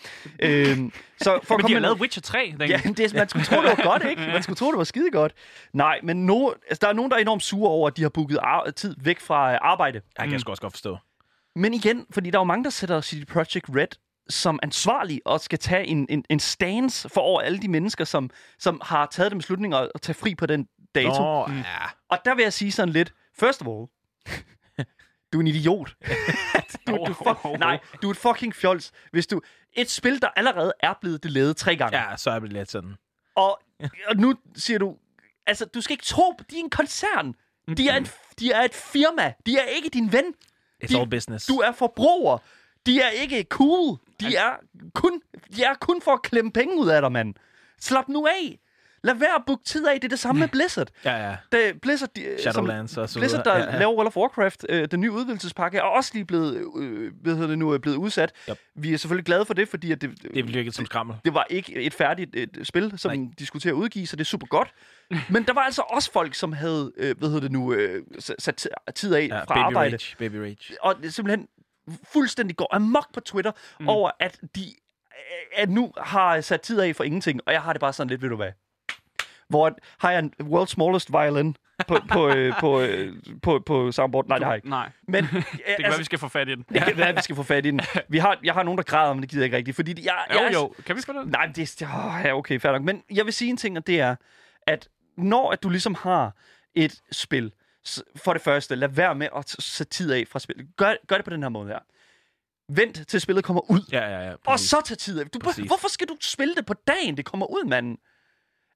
[0.43, 2.55] øhm, så for at Men de komme har med- lavet Witcher 3.
[2.61, 2.69] Den.
[2.69, 4.23] Ja, det, man skulle tro, det var godt, ikke?
[4.33, 5.33] Man skulle tro, det var skide godt.
[5.73, 8.09] Nej, men no, altså, der er nogen, der er enormt sure over, at de har
[8.09, 10.01] booket ar- tid væk fra øh, arbejde.
[10.19, 10.97] Jeg kan jeg sgu også godt forstå.
[11.57, 13.89] Men igen, fordi der er jo mange, der sætter CD Projekt Red
[14.31, 18.31] som ansvarlig og skal tage en, en, en stance for over alle de mennesker, som,
[18.59, 21.23] som har taget den beslutning at, at tage fri på den dato.
[21.47, 21.77] Nå, ja.
[22.09, 23.87] Og der vil jeg sige sådan lidt, first of all,
[25.33, 25.95] du er en idiot.
[26.87, 28.93] du, du fuck, nej, du er et fucking fjols.
[29.13, 29.41] Hvis du...
[29.73, 31.99] Et spil, der allerede er blevet delayet tre gange.
[31.99, 32.95] Ja, så er det lidt sådan.
[33.35, 33.61] Og,
[34.09, 34.97] og nu siger du,
[35.47, 37.35] altså, du skal ikke tro, på- de er en koncern.
[37.77, 38.07] De er, en,
[38.39, 39.33] de er et firma.
[39.47, 40.35] De er ikke din ven.
[40.85, 41.47] It's De- all business.
[41.47, 42.39] Du er forbruger.
[42.87, 43.99] De er ikke cool.
[44.21, 44.57] De er
[44.95, 45.23] kun,
[45.57, 47.35] de er kun for at klemme penge ud af dig, mand.
[47.81, 48.59] Slap nu af.
[49.03, 49.95] Lad være at booke tid af.
[49.95, 50.89] Det er det samme med Blizzard.
[51.05, 51.37] Ja, ja.
[51.53, 53.79] Det, Blizzard, de, øh, Shadowlands og så Blizzard, der Ja, ja.
[53.79, 57.49] laver World of Warcraft, øh, den nye udvidelsespakke, er også lige blevet, øh, hvad hedder
[57.49, 58.33] det nu, er blevet udsat.
[58.51, 58.59] Yep.
[58.77, 61.17] Vi er selvfølgelig glade for det, fordi at det, Det virkede som skrammel.
[61.25, 63.29] det var ikke et færdigt et spil, som Nej.
[63.39, 64.75] de skulle til at udgive, så det er super godt.
[65.31, 68.43] Men der var altså også folk, som havde, øh, hvad hedder det nu, øh, sat-
[68.43, 69.93] sat ti- tid af Ja, fra baby arbejde.
[69.97, 70.17] rage.
[70.19, 70.57] Baby rage.
[70.83, 71.47] Og det simpelthen
[72.13, 73.89] fuldstændig går amok på Twitter mm.
[73.89, 77.41] over, at de øh, at nu har sat tid af for ingenting.
[77.47, 78.51] Og jeg har det bare sådan lidt, ved du hvad?
[79.49, 81.57] Hvor har jeg en world's smallest violin
[81.89, 84.27] på, på, øh, på, øh, på, på soundboard?
[84.29, 84.69] Nej, det har jeg ikke.
[84.71, 85.33] Nej, Men det
[85.67, 86.65] kan være, vi skal få fat i den.
[86.69, 87.81] det kan være, vi skal få fat i den.
[88.09, 89.75] Vi har, jeg har nogen, der græder, men det gider jeg ikke rigtigt.
[89.77, 90.75] Fordi jeg, Jo, jeg, jo.
[90.87, 91.27] Kan vi få det?
[91.29, 91.87] Nej, det er...
[92.19, 92.83] Oh, ja, okay, fair nok.
[92.83, 94.17] Men jeg vil sige en ting, og det er,
[94.67, 96.37] at når at du ligesom har
[96.75, 97.53] et spil,
[98.17, 100.67] for det første, lad være med at sætte tid af fra spillet.
[100.77, 101.79] Gør, gør det på den her måde her.
[102.73, 104.33] Vent til spillet kommer ud, Ja, ja, ja.
[104.33, 104.71] og præcis.
[104.71, 105.27] så tag tid af.
[105.27, 105.67] Du, Præcis.
[105.67, 107.99] hvorfor skal du spille det på dagen, det kommer ud, manden?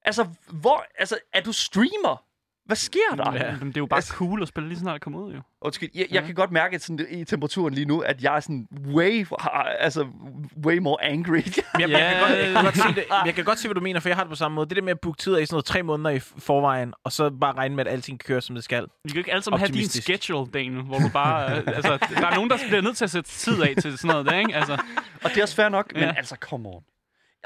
[0.05, 2.23] Altså, hvor, altså, er du streamer?
[2.65, 3.33] Hvad sker der?
[3.33, 3.39] Ja.
[3.39, 5.41] Det er jo bare Altså- cool at spille lige det kommer ud, jo.
[5.61, 8.39] Undskyld, jeg, jeg kan godt mærke at sådan, i temperaturen lige nu, at jeg er
[8.39, 9.25] sådan way,
[9.79, 10.07] altså,
[10.65, 11.37] way more angry.
[11.79, 13.81] Jeg, jeg, kan godt, jeg, kan godt se det, jeg kan godt se, hvad du
[13.81, 14.69] mener, for jeg har det på samme måde.
[14.69, 17.11] Det der med at booke tid af i sådan noget tre måneder i forvejen, og
[17.11, 18.83] så bare regne med, at alting kører, som det skal.
[18.83, 21.51] Vi kan jo ikke alle sammen have din schedule, Daniel, hvor du bare...
[21.57, 24.11] øh, altså, der er nogen, der bliver nødt til at sætte tid af til sådan
[24.11, 24.55] noget der, ikke?
[24.55, 24.73] Altså,
[25.23, 26.13] Og det er også fair nok, men Ja.
[26.17, 26.83] altså, come on.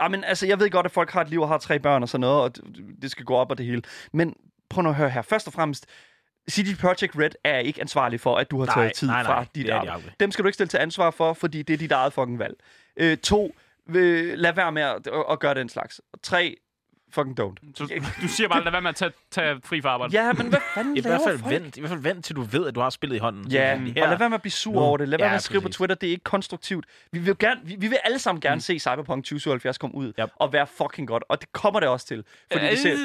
[0.01, 2.03] Ja, men altså, jeg ved godt, at folk har et liv og har tre børn
[2.03, 2.55] og sådan noget, og
[3.01, 3.81] det, skal gå op og det hele.
[4.13, 4.35] Men
[4.69, 5.21] prøv nu at høre her.
[5.21, 5.85] Først og fremmest,
[6.51, 9.31] CD Projekt Red er ikke ansvarlig for, at du har Nej, taget tid nej, nej,
[9.31, 9.91] fra dit de arbejde.
[9.91, 10.13] aldrig.
[10.19, 12.55] Dem skal du ikke stille til ansvar for, fordi det er dit eget fucking valg.
[12.97, 13.55] Øh, to,
[13.89, 16.01] øh, lad være med at, at, gøre den slags.
[16.23, 16.57] Tre,
[17.11, 17.55] fucking don't.
[17.75, 20.21] så, du siger bare, lad være med at tage, tage fri fra arbejde.
[20.23, 21.53] Ja, men hvad fanden I hvert fald folk?
[21.53, 23.51] vent, i hvert fald vent, til du ved, at du har spillet i hånden.
[23.51, 24.79] Ja, Så og lad være med at blive sur nu.
[24.79, 25.09] over det.
[25.09, 25.77] Lad være Ja, med at skrive på præcis.
[25.77, 26.85] Twitter, det er ikke konstruktivt.
[27.11, 28.59] Vi vil, gerne, vi, vi vil alle sammen gerne mm.
[28.59, 30.29] se Cyberpunk 2077 komme ud Yep.
[30.35, 31.23] og være fucking godt.
[31.29, 32.23] Og det kommer det også til.
[32.51, 32.95] Fordi det ser,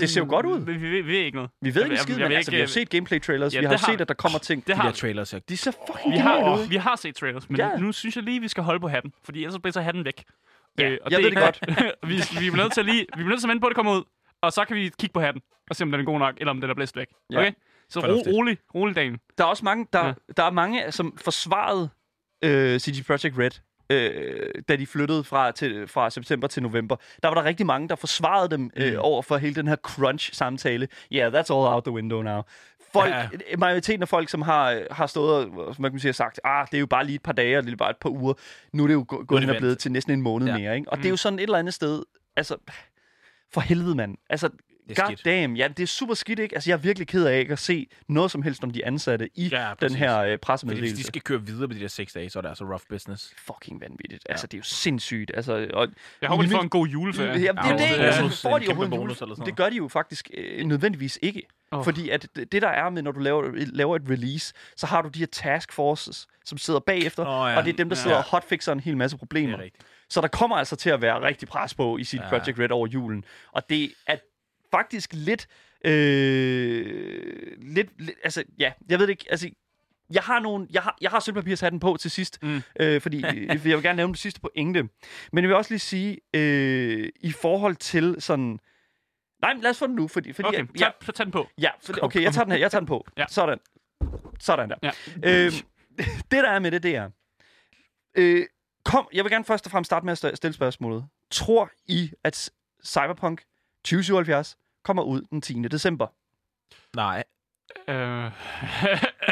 [0.00, 0.60] det ser jo godt ud.
[0.60, 1.50] Vi, vi, vi ved ikke noget.
[1.60, 3.54] vi ved Jeg- ikke jeg- skid, men altså, vi har set gameplay-trailers.
[3.54, 4.60] Ja, vi har har set, at der kommer ting.
[4.66, 4.96] Det de har der vi.
[4.96, 6.68] trailers, jeg De ser fucking Vi har, ud.
[6.68, 7.76] vi har set trailers, men Ja.
[7.76, 9.12] nu synes jeg lige, vi skal holde på hatten.
[9.24, 10.24] Fordi ellers bliver så hatten væk.
[10.78, 11.60] Ja, og jeg er ved det godt.
[12.10, 13.70] vi, vi er nødt til at lige, vi er nødt til at vente på, at
[13.70, 14.02] det kommer ud.
[14.42, 16.50] Og så kan vi kigge på hatten og se, om den er god nok, eller
[16.50, 17.06] om den er blæst væk.
[17.32, 17.38] Ja.
[17.38, 17.52] Okay?
[17.88, 19.18] Så ro, rolig, rolig dagen.
[19.38, 20.12] Der er også mange, der, Ja.
[20.36, 21.88] der er mange som forsvarede
[22.44, 23.50] øh, CD Projekt Red,
[23.90, 26.96] øh, da de flyttede fra, til, fra september til november.
[27.22, 28.98] Der var der rigtig mange, der forsvarede dem øh, Mm.
[28.98, 30.86] over for hele den her crunch-samtale.
[31.12, 32.42] Yeah, that's all out the window now.
[32.92, 33.18] Folk, Ja.
[33.50, 33.56] ja.
[33.58, 36.66] Majoriteten af folk, som har, har stået og som man kan sige, har sagt, ah,
[36.70, 38.34] det er jo bare lige et par dage, og det er bare et par uger.
[38.72, 40.52] Nu er det jo gå- gået det hen og blevet til næsten en måned Ja.
[40.52, 40.58] ja.
[40.58, 40.76] mere.
[40.76, 40.90] Ikke?
[40.90, 41.02] Og Mm.
[41.02, 42.02] det er jo sådan et eller andet sted,
[42.36, 42.56] altså,
[43.52, 44.16] for helvede, mand.
[44.30, 44.48] Altså,
[44.88, 45.24] Det er God skidt.
[45.24, 46.54] damn, ja, det er super skidt, ikke?
[46.54, 49.28] Altså, jeg er virkelig ked af ikke at se noget som helst om de ansatte
[49.34, 50.96] i Ja, den her øh, Fordi hvis pressemeddelelse.
[50.96, 53.34] de skal køre videre på de der seks dage, så er det altså rough business.
[53.46, 54.26] Fucking vanvittigt.
[54.28, 55.30] Altså, det er jo sindssygt.
[55.34, 55.88] Altså, og,
[56.22, 57.28] Jeg håber, de får det en god juleferie.
[57.28, 57.78] Ja, det er Ja, det.
[57.78, 60.30] det Altså, får en de en bonus jule- eller sådan Det gør de jo faktisk
[60.34, 61.42] øh, nødvendigvis ikke.
[61.70, 61.84] Oh.
[61.84, 65.08] Fordi at det, der er med, når du laver, laver et release, så har du
[65.08, 67.56] de her task forces, som sidder bagefter, Åh, ja.
[67.58, 68.02] og det er dem, der Ja.
[68.02, 69.58] sidder og hotfixer en hel masse problemer.
[69.58, 69.68] er.
[70.08, 72.28] Så der kommer altså til at være rigtig pres på i sit Ja.
[72.28, 73.24] Project Red over julen.
[73.52, 74.16] Og det er
[74.70, 75.46] faktisk lidt...
[75.84, 79.24] Øh, lidt, lidt altså, ja, jeg ved ikke.
[79.30, 79.50] Altså,
[80.14, 82.62] jeg har, nogle, jeg har, jeg har sølvpapirshatten på til sidst, Mm.
[82.80, 84.82] øh, fordi jeg vil gerne nævne det sidste pointe.
[85.32, 88.58] Men jeg vil også lige sige, øh, i forhold til sådan...
[89.42, 90.32] Nej, men lad os få den nu, fordi...
[90.32, 91.48] fordi Okay, jeg, tag, så tag den på.
[91.58, 92.58] Ja, for, okay, jeg tager den her.
[92.58, 93.06] Jeg tager den på.
[93.16, 93.24] Ja.
[93.28, 93.58] Sådan.
[94.40, 94.76] Sådan der.
[94.82, 94.90] Ja.
[95.24, 95.52] Øhm,
[96.30, 97.10] det, der er med det, det er...
[98.14, 98.46] Øh,
[98.84, 101.06] Kom, jeg vil gerne først og fremmest starte med at st- stille spørgsmålet.
[101.30, 102.50] Tror I, at
[102.84, 103.42] Cyberpunk
[103.84, 105.62] 2077 kommer ud den 10.
[105.62, 106.06] december?
[106.96, 107.24] Nej,
[107.88, 108.24] Øh,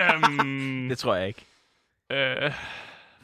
[0.03, 1.45] øhm, det tror jeg ikke.
[2.11, 2.53] øh,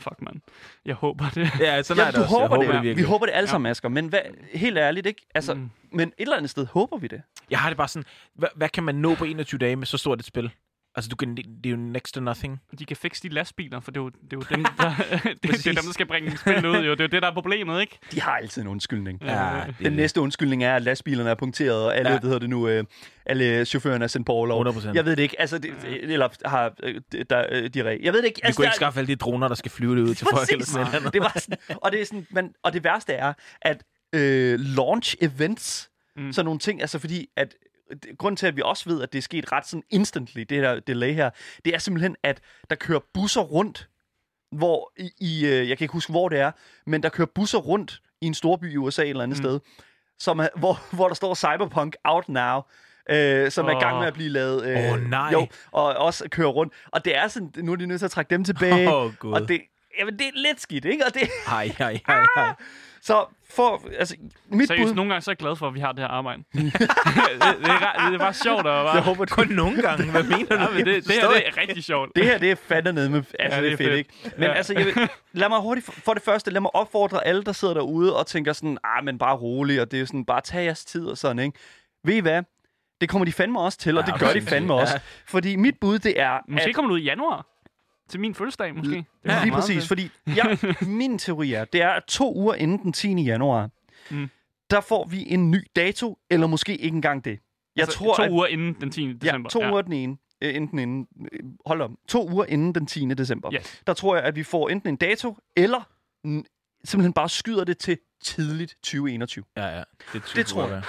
[0.03, 0.43] fuck, man.
[0.85, 1.51] Jeg håber det.
[1.61, 2.39] Ja, sådan Ja, er du det også.
[2.41, 2.75] Jeg håber, det.
[2.75, 3.07] det Vi virkelig.
[3.07, 3.51] håber det alle Ja.
[3.51, 3.89] sammen, Asger.
[3.89, 4.21] Men hvad,
[4.55, 5.27] helt ærligt, ikke?
[5.35, 5.71] Altså, Mm.
[5.93, 7.23] Men et eller andet sted håber vi det.
[7.51, 9.97] Jeg har det bare sådan, hvad, hvad kan man nå på 21 dage med så
[9.99, 10.51] stort et spil?
[10.95, 12.61] Altså, du kan, det er jo next to nothing.
[12.79, 15.43] De kan fikse de lastbiler, for det er jo, det er jo dem, der, det,
[15.43, 16.77] det er dem, der skal bringe spillet ud.
[16.77, 16.91] Jo.
[16.93, 17.99] Det er jo det, der er problemet, ikke?
[18.13, 19.19] De har altid en undskyldning.
[19.23, 22.15] Ja, det- det, Den næste undskyldning er, at lastbilerne er punkteret, og alle, ja.
[22.15, 22.21] Ja.
[22.21, 22.85] hvad hedder det nu, øh,
[23.27, 24.67] alle chaufførerne er sendt på overlov.
[24.67, 24.95] 100%.
[24.95, 25.41] Jeg ved det ikke.
[25.41, 25.71] Altså, det,
[26.03, 27.01] eller har øh,
[27.31, 27.99] der, øh, de re.
[28.03, 28.41] Jeg ved det ikke.
[28.43, 30.27] Vi Altså, kunne ikke der- skaffe alle de droner, der skal flyve det ud til
[30.33, 30.49] folk.
[30.53, 31.13] Eller sådan noget.
[31.13, 33.83] det var sådan, og, det er sådan, men, og det værste er, at
[34.15, 36.33] øh, launch events, mm.
[36.33, 37.55] sådan nogle ting, altså fordi, at
[38.19, 40.81] grunden til, at vi også ved, at det er sket ret sådan instantly, det her
[40.81, 41.31] delay her,
[41.65, 43.89] det er simpelthen, at der kører busser rundt,
[44.53, 46.51] hvor i, i øh, jeg kan ikke huske, hvor det er,
[46.87, 49.43] men der kører busser rundt i en storby i USA et eller andet Mm.
[49.45, 49.61] sted,
[50.19, 52.61] som er, hvor, hvor der står Cyberpunk out now,
[53.11, 54.67] øh, som er i gang med at blive lavet.
[54.67, 55.31] Øh, Åh, nej.
[55.33, 56.73] Jo, og også kører rundt.
[56.93, 59.13] Og det er sådan, nu er de nødt til at trække dem tilbage.
[59.19, 59.33] Gud.
[59.33, 59.61] og det,
[59.99, 61.07] jamen, det er lidt skidt, ikke?
[61.07, 62.55] Og det, Ej, ej, ej, ej.
[63.03, 64.17] Så for, altså,
[64.49, 64.95] mit Seriøst, bud...
[64.95, 66.43] nogle gange så er jeg glad for, at vi har det her arbejde.
[66.53, 68.91] det, det, er, det er bare sjovt at bare...
[68.95, 70.11] Jeg håber, Kun nogle gange.
[70.11, 70.55] Hvad mener du?
[70.63, 72.11] Ja, men det, det her det er rigtig sjovt.
[72.17, 73.23] det her, det er fandme nede med...
[73.39, 73.99] Altså, Ja, det er fedt, fedt.
[73.99, 74.11] ikke?
[74.37, 74.53] Men Ja.
[74.53, 74.95] altså, jeg vil,
[75.33, 75.87] lad mig hurtigt...
[76.05, 79.19] For det første, lad mig opfordre alle, der sidder derude og tænker sådan, ah, men
[79.19, 81.59] bare rolig, og det er sådan, bare tag jeres tid og sådan, ikke?
[82.05, 82.43] Ved I hvad?
[83.01, 84.81] Det kommer de fandme også til, og Ja, det gør de fandme Ja.
[84.81, 84.99] også.
[85.29, 86.39] Fordi mit bud, det er...
[86.49, 87.47] Måske at, kommer det ud i januar.
[88.13, 88.95] Til min fødselsdag, måske.
[88.95, 89.89] Det Ja, var lige præcis, fedt.
[89.89, 90.57] fordi ja,
[91.01, 93.23] min teori er, det er, at to uger inden den 10.
[93.23, 93.71] januar,
[94.11, 94.31] Mm.
[94.71, 97.39] der får vi en ny dato, eller måske ikke engang det.
[97.77, 99.13] Jeg altså, tror, to at, uger inden den 10.
[99.13, 99.51] december.
[99.55, 100.17] Ja, to uger den ene.
[100.43, 103.05] Øh, enten inden, øh, hold om, to uger inden den 10.
[103.15, 103.49] december.
[103.53, 103.59] Ja.
[103.87, 105.81] Der tror jeg, at vi får enten en dato, eller
[106.27, 109.45] n- simpelthen bare skyder det til tidligt 2021.
[109.57, 109.83] Ja, ja.
[110.13, 110.71] Det, Det tror jeg.
[110.73, 110.83] jeg.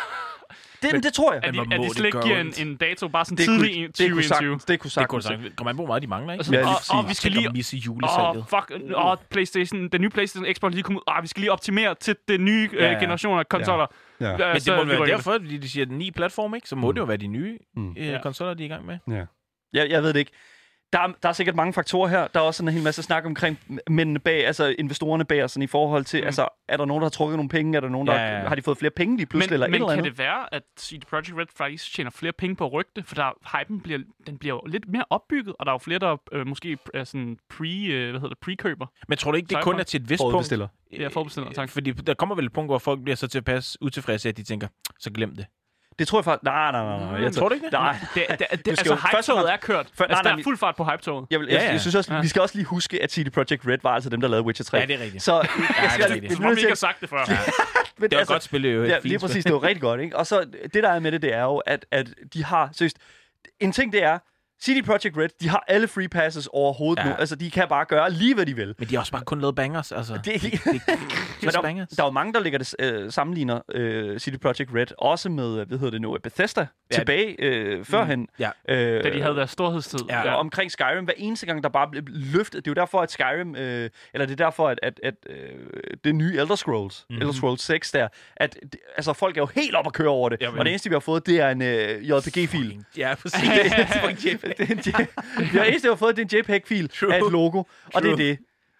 [0.83, 1.43] Det, men, det tror jeg.
[1.43, 3.45] At de, Men at de det slet ikke giver en, en dato, bare sådan det
[3.45, 4.27] tidlig kunne, i det kunne 2021.
[4.27, 5.53] sagtens, det kunne sagtens.
[5.57, 6.45] Kommer an på, hvor meget de mangler, ikke?
[6.45, 6.89] Ja, lige og, præcis.
[6.89, 7.49] og, vi skal lige...
[7.49, 8.45] misse Åh, julesalget.
[8.49, 8.71] fuck.
[8.95, 11.03] Åh, PlayStation, den nye PlayStation Xbox er lige kommet ud.
[11.07, 12.99] Ah, vi skal lige optimere til den nye Ja, øh, ja.
[12.99, 13.85] generation af konsoller.
[14.21, 14.29] Ja.
[14.29, 16.69] Ja, Men det så må vi være derfor, fordi de siger, at ni platform, ikke?
[16.69, 16.93] Så må Mm.
[16.95, 17.95] det jo være de nye Mm.
[17.97, 18.97] øh, konsoller, de er i gang med.
[19.09, 19.25] Ja.
[19.73, 20.31] Jeg, jeg ved det ikke.
[20.93, 22.27] Der er, der er sikkert mange faktorer her.
[22.27, 25.63] Der er også sådan en hel masse snak omkring mændene bag, altså investorerne bag, sådan
[25.63, 26.25] i forhold til, Mm.
[26.25, 27.75] altså, er der nogen, der har trukket nogle penge?
[27.77, 28.47] Er der nogen, der Ja, ja, ja.
[28.47, 30.11] har de fået flere penge lige pludselig, eller men, eller men kan andet?
[30.11, 33.03] det være, at CD Projekt Red faktisk tjener flere penge på at rygte?
[33.03, 35.99] For der, hypen bliver, den bliver jo lidt mere opbygget, og der er jo flere,
[35.99, 38.85] der øh, måske er sådan pre, øh, hvad hedder det, pre-køber.
[39.07, 40.53] Men tror du ikke, det kun er til et vist punkt?
[40.99, 41.69] Ja, forbestiller, tak.
[41.69, 44.67] Fordi der kommer vel et punkt, hvor folk bliver så tilpas utilfredse, at de tænker,
[44.99, 45.45] så glem det.
[45.99, 46.43] Det tror jeg faktisk...
[46.43, 47.11] Nej, nej, nej.
[47.11, 47.21] nej.
[47.21, 47.73] Jeg tror du ikke det?
[47.73, 49.87] Nej, Det, det, det, det, skal altså, hype-toget er kørt.
[49.97, 51.27] For- altså, nej, der nej, er fuld fart på hype-toget.
[51.31, 51.71] Jeg, vil, Ja, jeg, ja.
[51.71, 52.21] jeg synes også, Ja.
[52.21, 54.63] vi skal også lige huske, at CD Projekt Red var altså dem, der lavede Witcher
[54.63, 54.77] 3.
[54.77, 55.23] Ja, det er rigtigt.
[55.23, 56.33] Så jeg det er skal rigtigt.
[56.33, 57.17] Som om vi ikke har sagt det før.
[57.99, 58.83] men Det var godt spillet jo.
[58.83, 59.43] Ja, lige præcis.
[59.43, 60.17] Det var rigtig godt, ikke?
[60.17, 62.69] Og så det, der er med det, det er jo, at, at de har...
[62.71, 62.97] Seriøst,
[63.59, 64.19] en ting, det er,
[64.63, 67.09] CD Projekt Red, de har alle free passes overhovedet Ja.
[67.09, 67.15] nu.
[67.15, 68.75] Altså, de kan bare gøre lige, hvad de vil.
[68.79, 70.13] Men de har også bare kun lavet bangers, altså.
[70.13, 70.81] Det, det, det, Men
[71.43, 71.89] just der, bangers.
[71.89, 75.65] der er jo mange, der ligger det, øh, sammenligner øh, CD Projekt Red, også med,
[75.65, 76.95] hvad hedder det nu, Bethesda, Ja.
[76.97, 78.27] tilbage øh, førhen.
[78.39, 78.49] Ja.
[78.69, 79.99] Øh, Da de havde deres storhedstid.
[80.09, 80.19] Ja.
[80.27, 80.35] ja.
[80.35, 81.03] omkring Skyrim.
[81.05, 82.65] Hver eneste gang, der bare blev løftet.
[82.65, 85.35] Det er jo derfor, at Skyrim, øh, eller det er derfor, at, at, at øh,
[86.03, 87.13] det nye Elder Scrolls, Mhm.
[87.15, 87.21] mm-hmm.
[87.21, 90.29] Elder Scrolls 6 der, at det, altså, folk er jo helt op at køre over
[90.29, 90.37] det.
[90.41, 90.59] Jamen.
[90.59, 92.83] og det eneste, vi har fået, det er en øh, JPG-fil.
[92.97, 93.39] Ja, præcis.
[94.57, 94.77] det er en.
[94.77, 95.03] Det er
[95.39, 97.13] J- det eneste, vi har fået, det er en JPEG-fil True.
[97.13, 97.63] af et logo.
[97.93, 98.37] Og det er det.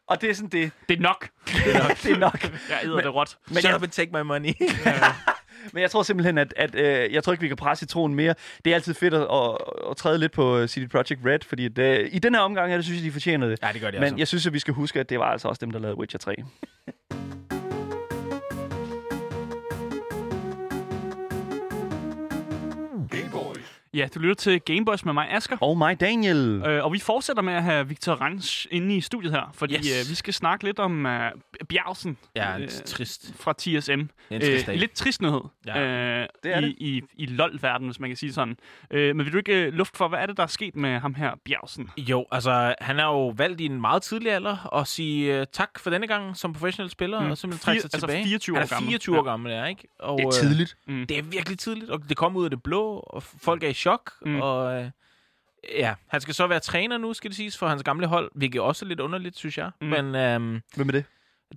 [0.07, 0.71] Og det er sådan det.
[0.89, 1.29] Det er nok.
[2.03, 2.43] det er nok.
[2.69, 3.37] Jeg æder det råt.
[3.47, 4.53] Men Shut jeg, up and take my money.
[5.73, 8.35] men jeg tror simpelthen, at, at øh, jeg tror ikke, vi kan presse citronen mere.
[8.65, 9.57] Det er altid fedt at, at,
[9.91, 12.77] at træde lidt på øh, CD Projekt Red, fordi det, i den her omgang, her,
[12.77, 13.59] det synes jeg, de fortjener det.
[13.63, 14.17] ja, det gør det Men altså.
[14.17, 16.19] jeg synes, at vi skal huske, at det var altså også dem, der lavede Witcher
[16.19, 16.35] 3.
[23.93, 25.57] Ja, du lytter til Gameboys med mig, Asger.
[25.61, 26.63] Og mig, Daniel.
[26.65, 30.05] Øh, og vi fortsætter med at have Victor Ranch inde i studiet her, fordi Yes.
[30.05, 31.31] øh, vi skal snakke lidt om øh,
[31.69, 33.33] Bjergsen Ja, øh, er trist.
[33.39, 33.67] fra TSM.
[33.91, 34.77] Det er en trist dag.
[34.77, 36.75] lidt trist nyhed Ja, øh, det er i, det.
[36.77, 38.57] i, i LOL-verdenen, hvis man kan sige sådan.
[38.91, 40.99] Øh, men vil du ikke øh, luft for, hvad er det, der er sket med
[40.99, 41.89] ham her, Bjergsen?
[41.97, 45.79] Jo, altså, han er jo valgt i en meget tidlig alder at sige uh, tak
[45.79, 47.31] for denne gang som professionel spiller, Mm.
[47.31, 48.23] og simpelthen trække sig altså tilbage.
[48.25, 48.87] 24 han år er gammel.
[48.89, 49.21] 24 Ja.
[49.21, 49.83] år gammel, ja, ikke?
[49.99, 50.77] Og, Det er øh, tidligt.
[50.87, 51.05] Mm.
[51.07, 53.73] Det er virkelig tidligt, og det kommer ud af det blå, og folk er i
[53.83, 54.41] chok, Mm.
[54.41, 54.89] og øh,
[55.79, 58.61] ja, han skal så være træner nu, skal det siges, for hans gamle hold, hvilket
[58.61, 59.71] også er lidt underligt, synes jeg.
[59.81, 59.87] Mm.
[59.87, 61.05] Men øhm, Hvem er det?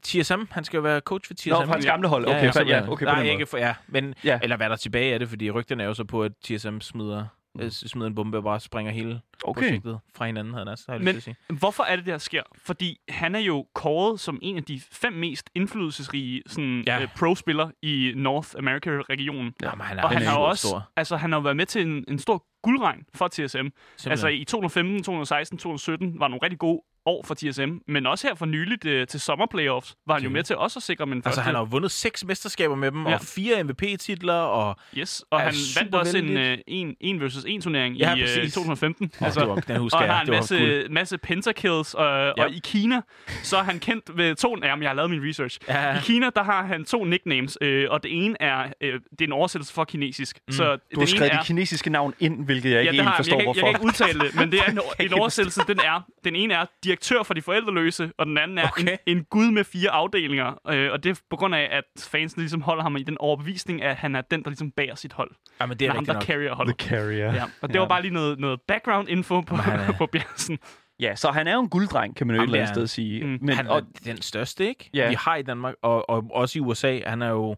[0.03, 1.49] TSM, han skal jo være coach for TSM.
[1.51, 2.25] Nå, fra hans gamle hold.
[2.27, 2.89] Okay, ja, ja, simpelthen.
[2.89, 4.39] okay på Nej, ikke for, ja, men, Ja.
[4.43, 6.81] Eller hvad der er tilbage af det, fordi rygterne er jo så på, at TSM
[6.81, 7.27] smider
[7.61, 9.61] øh, smider en bombe og bare springer hele Okay.
[9.63, 11.37] projektet fra hinanden, havde har jeg Men- sige.
[11.59, 12.43] Hvorfor er det, der sker?
[12.59, 17.03] Fordi han er jo kåret som en af de fem mest indflydelsesrige sådan, Ja.
[17.03, 19.55] øh, pro-spillere i North America-regionen.
[19.63, 19.71] Ja.
[19.81, 20.91] Han er, Og han super også, stor.
[20.97, 23.39] altså han har været med til en, en stor guldregn for TSM.
[23.47, 23.73] Simpelthen.
[24.11, 28.35] Altså i 2015, 2016, 2017 var nogle rigtig gode år for TSM, men også her
[28.35, 31.29] for nyligt øh, til sommerplayoffs var han jo med til også at sikre min første.
[31.29, 33.15] Altså, han har jo vundet seks mesterskaber med dem, Ja.
[33.15, 37.61] og fire MVP-titler, og yes, og han vandt også en, øh, en, en versus en
[37.61, 38.55] turnering Ja, i øh, præcis.
[38.55, 39.11] 2015.
[39.21, 40.15] altså, det var, den husker og jeg.
[40.15, 40.61] har en det var guld.
[40.81, 42.05] masse, masse pentakills, og,
[42.37, 42.45] ja.
[42.45, 43.01] og i Kina,
[43.43, 44.57] så er han kendt ved to...
[44.63, 45.59] Jamen, jeg har lavet min research.
[45.69, 45.97] Ja.
[45.97, 49.25] I Kina, der har han to nicknames, øh, og det ene er, øh, det er
[49.25, 50.39] en oversættelse for kinesisk.
[50.49, 50.53] Mm.
[50.53, 53.09] Så Du den har skrevet er, det kinesiske navn ind, hvilket jeg ikke det helt
[53.09, 53.67] har forstår, jeg, ikke- hvorfor.
[53.67, 56.37] jeg kan ikke udtale det, men det er en, en ikke oversættelse, den er, den
[56.37, 56.65] ene er
[56.97, 58.97] direktør for de forældreløse, og den anden er Okay.
[59.07, 60.61] en, en gud med fire afdelinger.
[60.71, 63.83] Øh, og det er på grund af, at fansen ligesom holder ham i den overbevisning,
[63.83, 65.31] at han er den, der ligesom bærer sit hold.
[65.61, 66.23] Ja, men det er ham, der nok.
[66.23, 66.79] carrier holdet.
[66.79, 67.35] The Carrier.
[67.35, 67.81] Ja, og det Ja.
[67.81, 69.57] var bare lige noget, noget background info på,
[69.99, 70.59] på Bjergsen.
[71.01, 72.87] Ja, så han er jo en gulddreng, kan man jo et eller andet det sted
[72.87, 73.25] sige.
[73.25, 73.39] Mm.
[73.41, 74.91] Men, han er og, den største, ikke?
[74.95, 75.09] Ja.
[75.09, 77.01] Vi har i Danmark, og, og også i USA.
[77.07, 77.57] Han er jo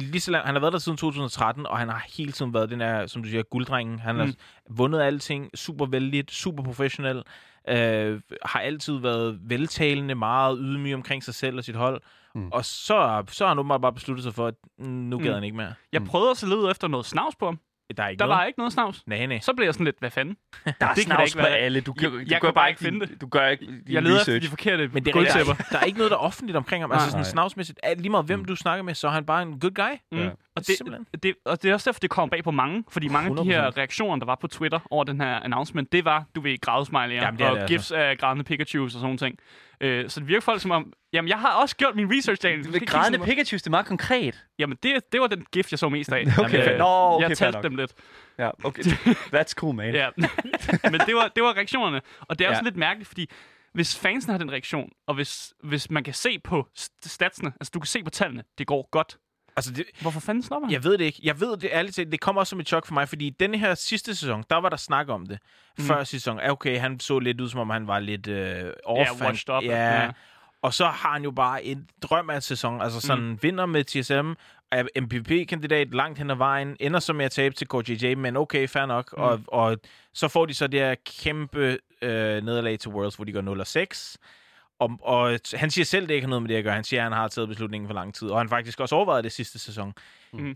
[0.00, 2.70] lige så lang, han har været der siden 2013, og han har hele tiden været
[2.70, 3.98] den her, som du siger, gulddrengen.
[3.98, 4.32] Han har Mm.
[4.70, 7.22] vundet alting, super vældigt, super professionel,
[7.68, 12.02] øh, har altid været veltalende, meget ydmyg omkring sig selv og sit hold.
[12.34, 12.48] Mm.
[12.52, 14.54] Og så, så har han åbenbart bare besluttet sig for, at
[14.86, 15.34] nu gad Mm.
[15.34, 15.74] han ikke mere.
[15.92, 16.06] Jeg Mm.
[16.08, 17.58] prøvede også at lede efter noget snavs på ham.
[17.96, 18.38] Der er ikke Der noget.
[18.38, 19.02] var ikke noget snavs.
[19.06, 19.38] Nej, nej.
[19.40, 20.36] Så blev jeg sådan lidt, hvad fanden?
[20.64, 21.80] der er det kan snavs ikke på være- alle.
[21.80, 23.20] Du, Jeg- du, jeg gør kunne bare ikke finde det.
[23.20, 24.44] Du gør ikke din Jeg leder efter research.
[24.46, 26.92] de forkerte Men det er, der, der er ikke noget, der er offentligt omkring ham.
[26.94, 27.80] Altså sådan snavsmæssigt.
[27.96, 28.44] Lige meget hvem Mm.
[28.44, 29.96] du snakker med, så er han bare en good guy.
[30.12, 30.18] Mm.
[30.18, 30.30] Ja.
[30.56, 31.06] Og, det, Simpelthen.
[31.22, 32.84] det, og det er også derfor, det kom bag på mange.
[32.90, 33.76] Fordi mange af de her 100%.
[33.76, 37.32] reaktioner, der var på Twitter over den her announcement, det var, du ved, grædesmiley'er er
[37.32, 37.66] og det altså.
[37.66, 39.38] gifs af grædende Pikachus og sådan ting.
[39.80, 42.72] Øh, så det virker folk som om, jamen jeg har også gjort min research, Daniel.
[42.72, 44.44] Ved grædende sådan på- Pikachu, det er meget konkret.
[44.58, 46.24] Jamen det, det var den gift, jeg så mest af.
[46.44, 46.78] Okay, Jamen.
[46.78, 46.84] Nå,
[47.14, 47.92] okay, jeg talte dem lidt.
[48.38, 48.82] Ja, okay.
[49.34, 49.94] That's cool, man.
[49.94, 50.08] Ja.
[50.92, 52.00] Men det var, det var reaktionerne.
[52.20, 52.54] Og det er Ja.
[52.54, 53.30] også lidt mærkeligt, fordi
[53.74, 57.70] hvis fansen har den reaktion, og hvis, hvis man kan se på st- statsene, altså
[57.74, 59.16] du kan se på tallene, det går godt.
[59.56, 60.72] Altså, det, Hvorfor fanden stopper han?
[60.72, 61.20] Jeg ved det ikke.
[61.22, 62.12] Jeg ved det ærligt talt.
[62.12, 64.68] Det kommer også som et chok for mig, fordi denne her sidste sæson, der var
[64.68, 65.38] der snak om det.
[65.78, 65.84] Mm.
[65.84, 66.40] Før sæson.
[66.40, 69.20] Okay, han så lidt ud, som om han var lidt øh, off.
[69.20, 69.62] Ja, washed up.
[69.64, 70.02] Ja.
[70.02, 70.10] Ja.
[70.62, 72.82] Og så har han jo bare en drøm af en sæson.
[72.82, 73.42] Altså sådan, mm.
[73.42, 74.32] vinder med TSM,
[74.70, 78.68] er MVP-kandidat langt hen ad vejen, ender så med at tabe til KJJ, men okay,
[78.68, 79.14] fair nok.
[79.16, 79.22] Mm.
[79.22, 79.78] Og, og
[80.12, 84.16] så får de så det her kæmpe øh, nederlag til Worlds, hvor de går 0-6.
[84.82, 86.74] Og, og han siger selv, det ikke har noget med det at gøre.
[86.74, 88.28] Han siger, at han har taget beslutningen for lang tid.
[88.28, 89.94] Og han faktisk også overvejet det sidste sæson.
[90.32, 90.48] Mm.
[90.48, 90.54] Øh,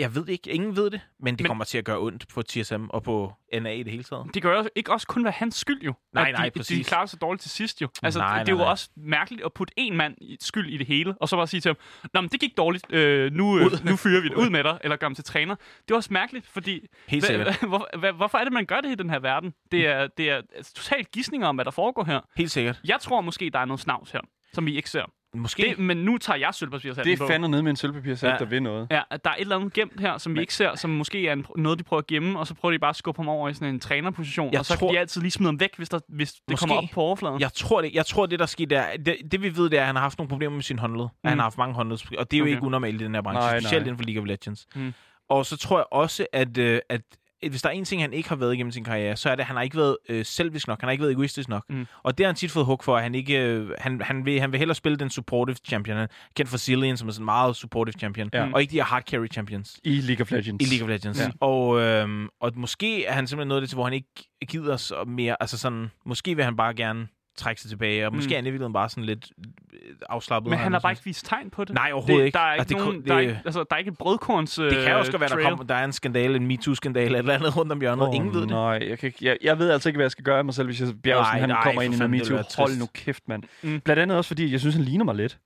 [0.00, 0.50] jeg ved ikke.
[0.50, 1.00] Ingen ved det.
[1.20, 3.92] Men det Men- kommer til at gøre ondt på TSM og på NA i det
[3.92, 4.26] hele taget.
[4.34, 5.94] Det gør jo ikke også kun være hans skyld jo.
[6.14, 6.88] Nej, nej, de, de præcis.
[6.88, 7.88] klarer sig dårligt til sidst jo.
[8.02, 8.66] Altså, Nej, det er jo nej.
[8.70, 11.60] også mærkeligt at putte en mand i skyld i det hele, og så bare sige
[11.60, 11.76] til ham,
[12.14, 14.78] Nå, men det gik dårligt, øh, nu, øh, nu fyrer vi det ud med dig,
[14.84, 15.54] eller gør ham til træner.
[15.54, 16.86] Det er også mærkeligt, fordi...
[17.08, 17.58] Helt sikkert.
[17.68, 19.54] hvor, hvorfor er det, man gør det i den her verden?
[19.72, 22.20] Det er, det er altså, totalt gissninger om, hvad der foregår her.
[22.36, 22.80] Helt sikkert.
[22.84, 24.20] Jeg tror måske, der er noget snavs her,
[24.52, 25.02] som vi ikke ser.
[25.38, 25.62] Måske.
[25.62, 27.24] Det, men nu tager jeg sølvpapirshatten Det på.
[27.24, 28.36] er fandme nede med en sølvpapirsæt, Ja.
[28.38, 28.86] der vil noget.
[28.90, 31.32] Ja, der er et eller andet gemt her, som vi ikke ser, som måske er
[31.32, 33.48] en, noget, de prøver at gemme, og så prøver de bare at skubbe ham over
[33.48, 35.70] i sådan en trænerposition, Jeg og så tror- kan de altid lige smide ham væk,
[35.76, 36.60] hvis, der, hvis det Måske.
[36.62, 37.40] kommer op på overfladen.
[37.40, 39.80] Jeg tror, det, jeg tror, det der skete der, det, det vi ved, det er,
[39.80, 41.04] at han har haft nogle problemer med sin håndled.
[41.04, 41.28] Mm.
[41.28, 42.50] Han har haft mange håndled, og det er jo Okay.
[42.54, 43.60] ikke unormalt i den her branche, Nej, nej, nej.
[43.60, 44.66] specielt inden for League of Legends.
[44.74, 44.94] Mm.
[45.28, 47.02] Og så tror jeg også, at, øh, at at
[47.50, 49.40] hvis der er en ting, han ikke har været igennem sin karriere, så er det,
[49.40, 50.80] at han har ikke været øh, selvisk nok.
[50.80, 51.64] Han har ikke været egoistisk nok.
[51.68, 51.86] Mm.
[52.02, 53.42] Og det har han tit fået hug for, at han ikke...
[53.42, 55.96] Øh, han, han, vil, han vil hellere spille den supportive champion.
[55.96, 58.30] Han er kendt for Zillion, som er sådan en meget supportive champion.
[58.32, 58.52] Ja.
[58.52, 60.66] Og ikke de her hard carry champions I League of Legends.
[60.66, 61.20] i League of Legends.
[61.20, 61.30] Ja.
[61.40, 65.04] Og, øhm, og måske er han simpelthen nået det til, hvor han ikke gider så
[65.06, 65.36] mere.
[65.40, 68.32] Altså sådan, måske vil han bare gerne trække sig tilbage, og måske Mm.
[68.32, 69.30] er han i virkeligheden bare sådan lidt
[69.72, 70.50] øh, afslappet.
[70.50, 71.74] Men han har bare ikke vist tegn på det.
[71.74, 72.36] Nej, overhovedet det, ikke.
[72.36, 73.90] Der er ikke, Altså, det nogen, kun- der, er det- ikke, altså, der er ikke
[73.90, 77.04] et brødkorns Det kan også godt være, der, kommer, der er en skandale, en MeToo-skandale
[77.06, 78.08] eller et eller andet rundt om hjørnet.
[78.08, 78.48] Oh, Ingen ved det.
[78.50, 80.54] Nej, jeg, kan ikke, jeg, jeg ved altså ikke, hvad jeg skal gøre af mig
[80.54, 82.42] selv, hvis jeg, Bjergsen Nej, han nej, kommer ind i noget det MeToo.
[82.58, 83.42] Hold nu kæft, mand.
[83.62, 83.80] Mm.
[83.80, 85.38] Blandt andet også, fordi jeg synes, han ligner mig lidt.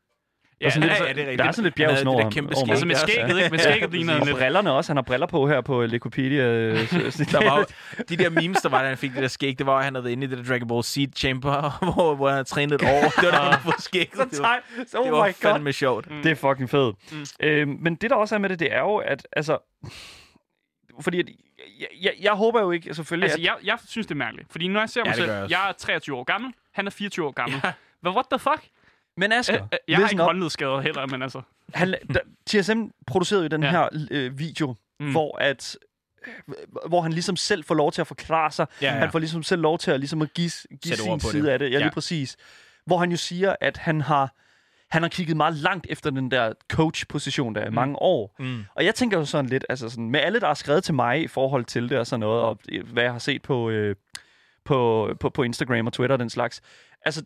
[0.60, 1.38] Ja, Og sådan lidt- altså, ja, det er rigtigt.
[1.38, 2.70] Der er sådan lidt der over- kæmpe over mig.
[2.70, 3.50] altså med skæg skægget, ikke?
[3.50, 4.36] Med skægget ligner han lidt.
[4.36, 4.92] brillerne også.
[4.92, 6.42] Han har briller på her på Wikipedia.
[6.44, 6.76] øh,
[7.32, 7.64] Der var jo,
[8.08, 9.94] de der memes, der var, da han fik det der skæg, det var, at han
[9.94, 12.82] havde været inde i det der Dragon Ball Seed Chamber, hvor, hvor han havde trænet
[12.82, 13.00] et år.
[13.20, 14.16] Det var da han havde fået skægget.
[14.16, 15.32] Så Det var, så- det Oh var my god.
[15.34, 16.08] fandme sjovt.
[16.22, 16.96] Det er fucking fedt.
[17.12, 17.24] Mm.
[17.46, 19.58] Øhm, men det, der også er med det, det er jo, at altså...
[21.00, 21.26] Fordi at,
[21.80, 24.52] jeg, jeg, jeg håber jo ikke, selvfølgelig, Altså, at, jeg, jeg synes, det er mærkeligt.
[24.52, 26.90] Fordi når jeg ser Ja, mig gør selv, jeg er 23 år gammel, han er
[26.90, 27.60] 24 år gammel.
[28.02, 28.62] Men what the fuck?
[29.16, 31.42] Men Asger, Øh, øh, jeg har ikke håndledsskader heller, men altså...
[31.74, 33.70] Han, der, TSM producerede jo den Ja.
[33.70, 35.06] her øh, video, mm.
[35.06, 35.10] Mm.
[35.12, 35.76] hvor at
[36.48, 36.54] øh,
[36.88, 38.66] hvor han ligesom selv får lov til at forklare sig.
[38.82, 38.98] Ja, ja.
[38.98, 40.50] Han får ligesom selv lov til at, ligesom at give,
[40.82, 41.48] give sin side det.
[41.48, 41.66] af det.
[41.66, 41.90] Ja, lige Ja.
[41.90, 42.36] præcis.
[42.86, 44.34] Hvor han jo siger, at han har
[44.90, 48.34] han har kigget meget langt efter den der coach-position der i mange år.
[48.38, 48.64] Mm.
[48.74, 51.22] Og jeg tænker jo sådan lidt, altså sådan, med alle, der har skrevet til mig
[51.22, 53.96] i forhold til det og sådan noget, og hvad jeg har set på, øh,
[54.64, 56.60] på, på, på Instagram og Twitter og den slags.
[57.04, 57.22] Altså,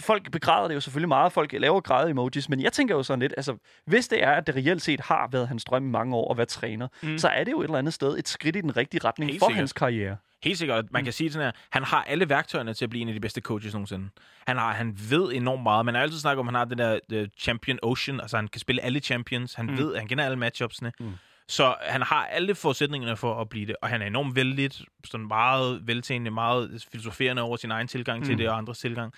[0.00, 3.20] folk begræder det jo selvfølgelig meget, folk laver græde emojis, men jeg tænker jo sådan
[3.20, 6.16] lidt, altså, hvis det er, at det reelt set har været hans drøm i mange
[6.16, 7.18] år at være træner, mm.
[7.18, 9.40] så er det jo et eller andet sted et skridt i den rigtige retning Helt
[9.40, 9.58] for sikkert.
[9.58, 10.16] hans karriere.
[10.42, 10.84] Helt sikkert.
[10.90, 13.20] Man kan sige sådan her, han har alle værktøjerne til at blive en af de
[13.20, 14.08] bedste coaches nogensinde.
[14.46, 15.86] Han, har, han ved enormt meget.
[15.86, 18.48] Man har altid snakket om, at han har den der the champion ocean, altså han
[18.48, 19.54] kan spille alle champions.
[19.54, 19.78] Han mm.
[19.78, 20.92] ved, han kender alle matchupsene.
[21.00, 21.12] Mm.
[21.48, 25.26] Så han har alle forudsætningerne for at blive det, og han er enormt vældigt, sådan
[25.26, 28.24] meget veltagende, meget filosoferende over sin egen tilgang mm.
[28.26, 29.12] til det og andres tilgang.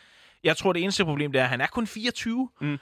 [0.45, 2.49] Jeg tror, det eneste problem det er, at han er kun 24.
[2.61, 2.79] Mm.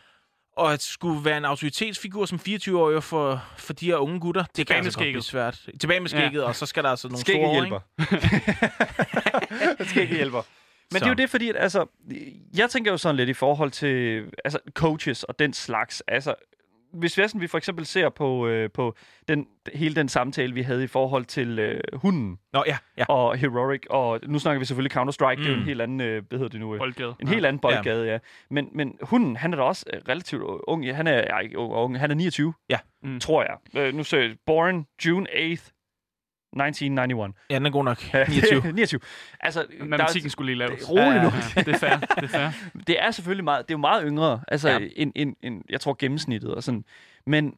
[0.57, 4.66] Og at skulle være en autoritetsfigur som 24-årig for, for de her unge gutter, det
[4.66, 5.69] kan med altså godt blive svært.
[5.81, 6.47] Tilbage med skægget, ja.
[6.47, 7.81] og så skal der altså nogle Skægget store hjælper.
[9.90, 10.42] Skægget hjælper.
[10.90, 10.99] Men Så.
[10.99, 11.87] det er jo det, fordi, at, altså,
[12.57, 16.03] jeg tænker jo sådan lidt i forhold til altså, coaches og den slags.
[16.09, 16.35] Altså,
[16.92, 18.94] hvis vi, sådan, vi for eksempel ser på, øh, på
[19.29, 23.05] den, hele den samtale, vi havde i forhold til øh, hunden Nå, ja, ja.
[23.09, 25.42] og Heroic, og nu snakker vi selvfølgelig Counter-Strike, mm.
[25.42, 25.66] det er jo en Mm.
[25.66, 26.75] helt anden, øh, hvad hedder det nu?
[26.75, 27.14] øh, Boldgade.
[27.20, 28.12] En helt anden boldgade, ja.
[28.12, 28.18] ja.
[28.51, 30.85] Men, men hunden, han er da også øh, relativt ung.
[30.85, 32.79] Ja, Han er, ja, ikke ung, ung, han er 29, Ja.
[33.03, 33.20] Mm.
[33.20, 33.83] tror jeg.
[33.83, 35.70] Øh, nu ser jeg, born June 8th,
[36.64, 37.35] 1991.
[37.51, 37.99] Ja, den er god nok.
[38.14, 38.73] Ja, 29.
[38.73, 39.01] 29.
[39.40, 40.90] Altså, der Matematikken skulle lige laves.
[40.90, 41.31] Rolig nu.
[41.57, 41.97] Ja, det er fair.
[41.99, 42.40] Det er fair.
[42.40, 42.53] er,
[42.87, 44.79] det er selvfølgelig meget, det er jo meget yngre, altså Ja.
[44.79, 44.88] ja.
[44.97, 46.85] end, end, end, jeg tror gennemsnittet og sådan.
[47.27, 47.55] Men,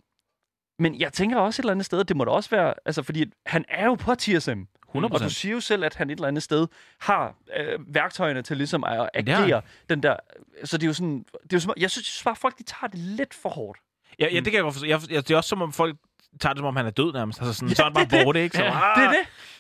[0.79, 3.23] men jeg tænker også et eller andet sted, det må da også være, altså fordi
[3.23, 4.61] at han er jo på TSM.
[4.97, 5.05] 100%.
[5.05, 6.67] Og du siger jo selv, at han et eller andet sted
[7.01, 10.17] har øh, værktøjerne til ligesom at agere den der...
[10.65, 11.19] Så det er jo sådan...
[11.19, 13.79] Det er jo som, jeg synes bare, folk de tager det lidt for hårdt.
[14.19, 14.87] Ja, ja, det kan jeg godt forstå.
[14.87, 15.97] Jeg, jeg, det er også som om folk
[16.41, 17.41] tager det, som om han er død nærmest.
[17.41, 18.57] Altså sådan, ja, så er han bare borte, ikke?
[18.57, 19.19] Så, Ja, ah, Det er det.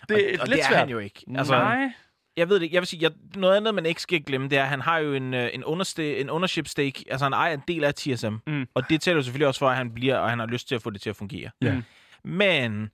[0.08, 0.78] Det er og, og lidt det er svært.
[0.78, 1.24] han jo ikke.
[1.36, 1.92] Altså, Nej.
[2.36, 2.74] Jeg ved det ikke.
[2.74, 4.98] Jeg vil sige, jeg, noget andet, man ikke skal glemme, det er, at han har
[4.98, 7.04] jo en, øh, en, underste, en ownership stake.
[7.10, 8.32] Altså, han ejer en del af TSM.
[8.46, 8.66] Mm.
[8.74, 10.74] Og det tæller jo selvfølgelig også for, at han bliver, og han har lyst til
[10.74, 11.50] at få det til at fungere.
[11.62, 11.74] Ja.
[12.24, 12.88] Men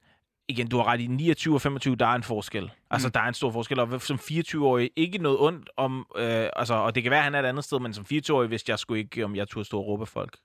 [0.49, 2.71] igen, du har ret i 29 og 25, der er en forskel.
[2.91, 3.13] Altså, Mm.
[3.13, 3.81] der er en stor forskel.
[3.81, 6.07] Og som 24-årig, ikke noget ondt om...
[6.17, 8.51] Øh, altså, og det kan være, at han er et andet sted, men som 24-årig
[8.51, 10.37] vidste jeg sgu ikke, om jeg turde stå og råbe folk.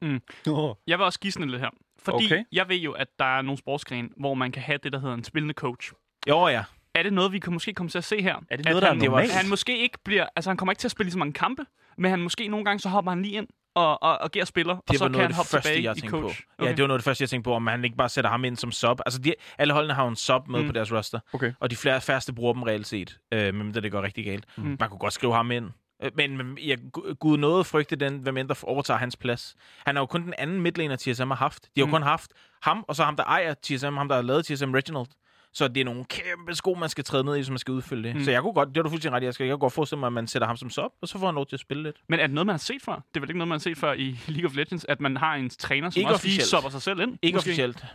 [0.47, 0.75] Oh.
[0.87, 1.69] Jeg vil også gisne lidt her.
[1.99, 2.43] Fordi Okay.
[2.51, 5.15] jeg ved jo, at der er nogle sportsgrene, hvor man kan have det, der hedder
[5.15, 5.91] en spillende coach.
[6.29, 6.63] Jo, ja.
[6.95, 8.35] Er det noget, vi kan måske komme til at se her?
[8.35, 9.31] Er det At noget, der er han, normalt?
[9.31, 10.25] Han måske ikke bliver...
[10.35, 11.65] Altså, han kommer ikke til at spille lige så mange kampe,
[11.97, 13.47] men han måske nogle gange, så hopper han lige ind
[13.79, 15.97] og, og, og agerer spiller, og Det så var kan han hoppe første, tilbage jeg
[15.97, 16.41] i coach.
[16.59, 16.65] på.
[16.65, 18.29] Ja, det var noget af det første, jeg tænkte på, om han ikke bare sætter
[18.29, 18.99] ham ind som sub.
[19.05, 20.67] Altså, de, alle holdene har jo en sub med Mm.
[20.67, 21.53] på deres roster, Okay.
[21.59, 24.45] og de flere, færreste bruger dem reelt set, øh, medmindre det går rigtig galt.
[24.57, 24.77] Mm.
[24.79, 25.65] Man kunne godt skrive ham ind.
[26.03, 26.77] Øh, Men, men jeg,
[27.19, 29.55] Gud nåede frygte den, hvem end der overtager hans plads.
[29.85, 31.63] Han er jo kun den anden midtlaner, TSM har haft.
[31.63, 31.91] De har jo Mm.
[31.91, 35.07] kun haft ham, og så ham, der ejer TSM, ham, der har lavet TSM Reginald.
[35.53, 38.03] Så det er nogle kæmpe sko, man skal træde ned i, så man skal udfylde
[38.07, 38.15] det.
[38.15, 38.23] Mm.
[38.23, 39.73] Så jeg kunne godt, det var du fuldstændig ret, i, jeg, skal, jeg kunne godt
[39.73, 41.59] forestille mig, at man sætter ham som sub, og så får han lov til at
[41.59, 41.95] spille lidt.
[42.09, 42.93] Men er det noget, man har set før?
[42.95, 45.17] Det er vel ikke noget, man har set før i League of Legends, at man
[45.17, 46.49] har en træner, som Ikke også lige officielt.
[46.49, 47.17] sopper sig selv ind?
[47.21, 47.49] Ikke måske?
[47.49, 47.85] officielt.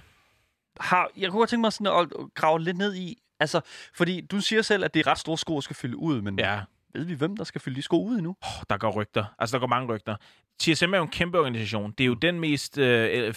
[0.81, 3.61] har, jeg kunne godt tænke mig sådan at grave lidt ned i, altså,
[3.95, 6.38] fordi du siger selv, at det er ret store sko at skal fylde ud, men
[6.38, 6.61] Ja,
[6.94, 8.37] ved vi, hvem der skal fylde de sko ud endnu?
[8.42, 9.24] Oh, der går rygter.
[9.38, 10.16] Altså, der går mange rygter.
[10.59, 11.92] TSM er jo en kæmpe organisation.
[11.98, 13.35] Det er jo den mest, øh,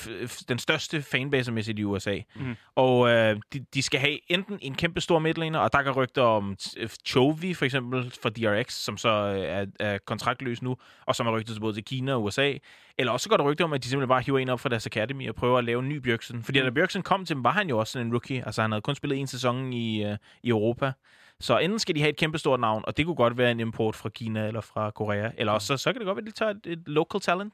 [0.49, 2.19] den største fanbasemæssigt i USA.
[2.35, 2.55] Mm.
[2.75, 6.21] Og øh, de, de skal have enten en kæmpe stor midtlaner, og der går rygter
[6.21, 11.15] om t- Chovy, for eksempel, for DRX, som så øh, er, er kontraktløs nu, og
[11.15, 12.53] som er rygtet til både til Kina og USA.
[12.97, 14.85] Eller også går der rygter om, at de simpelthen bare hiver en op fra deres
[14.85, 16.43] academy og prøver at lave en ny Bjørksen.
[16.43, 18.45] Fordi da Bjørksen kom til dem, var han jo også sådan en rookie.
[18.45, 20.91] Altså, han havde kun spillet en sæson i, øh, i Europa.
[21.39, 23.59] Så enten skal de have et kæmpe stort navn, og det kunne godt være en
[23.59, 25.31] import fra Kina eller fra Korea.
[25.37, 27.53] Eller også så, så kan det godt være, at de tager et, et local talent.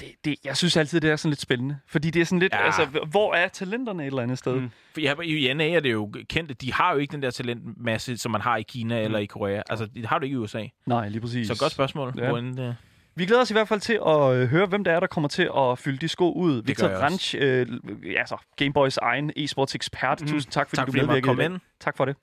[0.00, 1.78] Det, det, jeg synes altid, det er sådan lidt spændende.
[1.86, 2.64] Fordi det er sådan lidt, ja.
[2.64, 4.54] Altså, hvor er talenterne et eller andet sted?
[4.54, 4.60] Mm.
[4.60, 4.70] Mm.
[4.94, 8.18] For ja, i NA er det jo kendt, de har jo ikke den der talentmasse,
[8.18, 9.04] som man har i Kina mm.
[9.04, 9.62] eller i Korea.
[9.70, 10.64] Altså, det har du ikke i USA.
[10.86, 11.46] Nej, lige præcis.
[11.46, 12.14] Så godt spørgsmål.
[12.18, 12.28] Ja.
[12.28, 12.74] Hvordan, øh,
[13.14, 15.28] Vi glæder os i hvert fald til at øh, høre, hvem der er, der kommer
[15.28, 16.62] til at fylde de sko ud.
[16.62, 17.66] Victor Ranch, øh,
[18.16, 20.20] altså Gameboys egen e-sports ekspert.
[20.20, 20.26] Mm.
[20.26, 21.54] Tusind tak, fordi tak du fordi du måtte medvirkede.
[21.54, 21.60] ind.
[21.80, 22.16] Tak for det.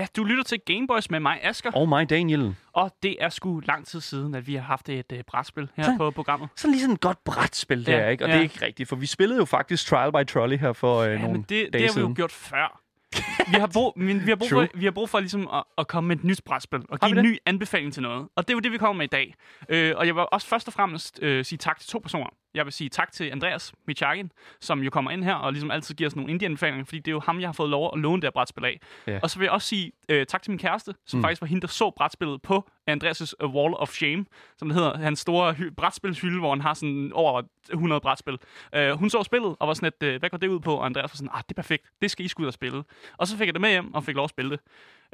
[0.00, 1.70] Ja, du lytter til Gameboys med mig, Asker.
[1.74, 2.56] Og mig, Daniel.
[2.72, 5.84] Og det er sgu lang tid siden, at vi har haft et uh, brætspil her
[5.84, 6.48] Så- på programmet.
[6.56, 8.24] Sådan lige sådan et godt brætspil der, Ja, ikke?
[8.24, 8.34] Og ja.
[8.34, 11.10] det er ikke rigtigt, for vi spillede jo faktisk Trial by Trolley her for øh,
[11.12, 12.80] Ja, nogle men det, det dage har vi jo gjort før.
[13.52, 15.88] vi har brug, men vi har brug for, vi har brug for ligesom at, at
[15.88, 17.24] komme med et nyt brætspil og give en det?
[17.24, 18.28] ny anbefaling til noget.
[18.36, 19.34] Og det er jo det, vi kommer med i dag.
[19.68, 22.26] Øh, og jeg vil også først og fremmest øh, sige tak til to personer.
[22.54, 25.94] Jeg vil sige tak til Andreas Michakin, som jo kommer ind her og ligesom altid
[25.94, 28.22] giver os nogle indie-anbefalinger, fordi det er jo ham, jeg har fået lov at låne
[28.22, 28.80] det her brætspil af.
[29.06, 29.18] Ja.
[29.22, 31.24] Og så vil jeg også sige øh, tak til min kæreste, som mm.
[31.24, 34.24] faktisk var hende, der så brætspillet på Andreas' uh, Wall of Shame,
[34.58, 37.42] som det hedder, hans store hy- brætspilshylde, hvor han har sådan over
[37.72, 38.38] 100 brætspil.
[38.76, 40.76] Uh, hun så spillet og var sådan lidt, uh, hvad går det ud på?
[40.76, 42.84] Og Andreas var sådan, ah, det er perfekt, det skal I skulle ud og spille.
[43.18, 44.60] Og så fik jeg det med hjem og fik lov at spille det.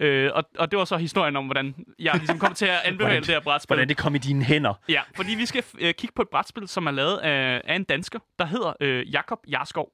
[0.02, 2.96] Uh, og, og det var så historien om, hvordan jeg ligesom kom til at anbefale
[2.96, 3.74] Hvordan- det her brætspil.
[3.74, 4.74] Hvordan det kom i dine hænder.
[4.88, 7.84] Ja, fordi vi skal øh, kigge på et brætspil, som er lavet af, af en
[7.84, 9.88] dansker, der hedder øh, Jakob Jarskov.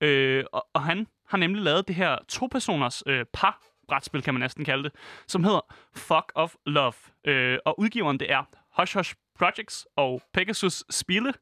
[0.00, 4.40] Øh, og, og han har nemlig lavet det her to-personers øh, par brætspil, kan man
[4.40, 4.92] næsten kalde det,
[5.28, 5.60] som hedder
[5.96, 6.92] Fuck of Love.
[7.26, 8.42] Øh, og udgiveren, det er
[8.80, 11.32] Hush Hush Projects og Pegasus Spille.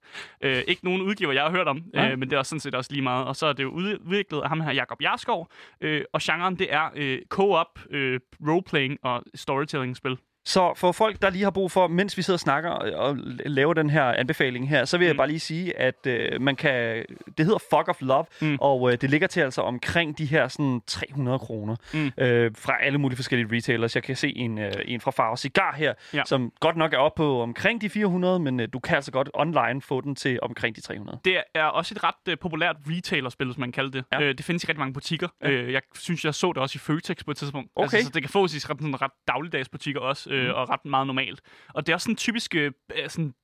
[0.40, 2.74] Øh, ikke nogen udgiver, jeg har hørt om, øh, men det er også sådan set
[2.74, 3.26] også lige meget.
[3.26, 5.48] Og så er det jo udviklet af ham her, Jakob Jarskov.
[5.80, 10.18] Øh, og genren, det er øh, co-op, øh, roleplaying og storytelling-spil.
[10.46, 13.16] Så for folk, der lige har brug for, mens vi sidder og snakker og
[13.46, 15.16] laver den her anbefaling her, så vil jeg Mm.
[15.16, 17.04] bare lige sige, at øh, man kan...
[17.38, 18.58] Det hedder Fuck of Love, Mm.
[18.60, 22.10] og øh, det ligger til altså omkring de her sådan 300 kroner Mm.
[22.18, 23.94] øh, fra alle mulige forskellige retailers.
[23.94, 26.22] Jeg kan se en, øh, en fra Farve Cigar her, Ja.
[26.26, 29.30] som godt nok er oppe på omkring de 400, men øh, du kan altså godt
[29.34, 31.18] online få den til omkring de 300.
[31.24, 34.04] Det er også et ret uh, populært retailerspil, hvis man kalder det.
[34.12, 34.18] Ja.
[34.18, 35.28] Uh, det findes i rigtig mange butikker.
[35.42, 35.48] Ja.
[35.64, 37.70] Uh, jeg synes, jeg så det også i Føtex på et tidspunkt.
[37.76, 37.82] Okay.
[37.96, 40.50] Altså, så det kan fås i sådan, ret dagligdags butikker også, uh, Mm.
[40.50, 41.40] og ret meget normalt.
[41.74, 42.70] Og det er også sådan en typisk uh,
[43.08, 43.34] sådan,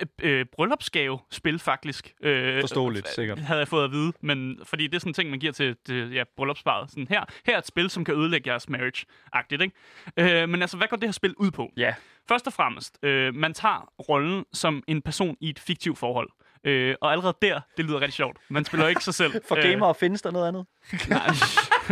[0.00, 2.14] øh, øh, bryllupsgave-spil, faktisk.
[2.22, 3.38] Øh, Forståeligt, sikkert.
[3.38, 5.76] Havde jeg fået at vide, men fordi det er sådan en ting, man giver til,
[5.86, 6.90] til ja, bryllupsparet.
[6.90, 10.42] Sådan her, her er et spil, som kan ødelægge jeres marriage-agtigt, ikke?
[10.42, 11.72] Øh, men altså, hvad går det her spil ud på?
[11.76, 11.94] Ja.
[12.28, 16.28] Først og fremmest, øh, man tager rollen som en person i et fiktivt forhold.
[16.64, 18.36] Øh, og allerede der, det lyder rigtig sjovt.
[18.48, 19.32] Man spiller ikke sig selv.
[19.48, 20.66] For gamere findes der noget andet?
[20.92, 21.26] Øh, nej,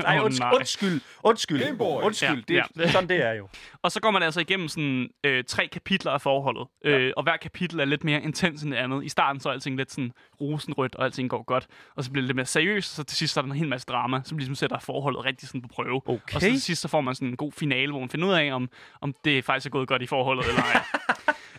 [0.02, 0.40] Nej, undskyld.
[0.40, 0.52] nej.
[0.54, 1.00] Undskyld.
[1.22, 1.60] Undskyld.
[1.64, 2.02] Gameboy.
[2.02, 2.44] Undskyld.
[2.50, 3.48] Ja, Det, Sådan det er jo.
[3.82, 6.66] Og så går man altså igennem sådan øh, tre kapitler af forholdet.
[6.84, 9.04] Øh, og hver kapitel er lidt mere intens end det andet.
[9.04, 11.66] I starten så er alting lidt sådan rosenrødt, og alting går godt.
[11.96, 13.58] Og så bliver det lidt mere seriøst, og så til sidst så er der en
[13.58, 15.96] hel masse drama, som ligesom sætter forholdet rigtig sådan på prøve.
[16.08, 16.34] Okay.
[16.34, 18.32] Og så til sidst så får man sådan en god finale, hvor man finder ud
[18.32, 18.68] af, om,
[19.00, 20.82] om det faktisk er gået godt i forholdet eller ej.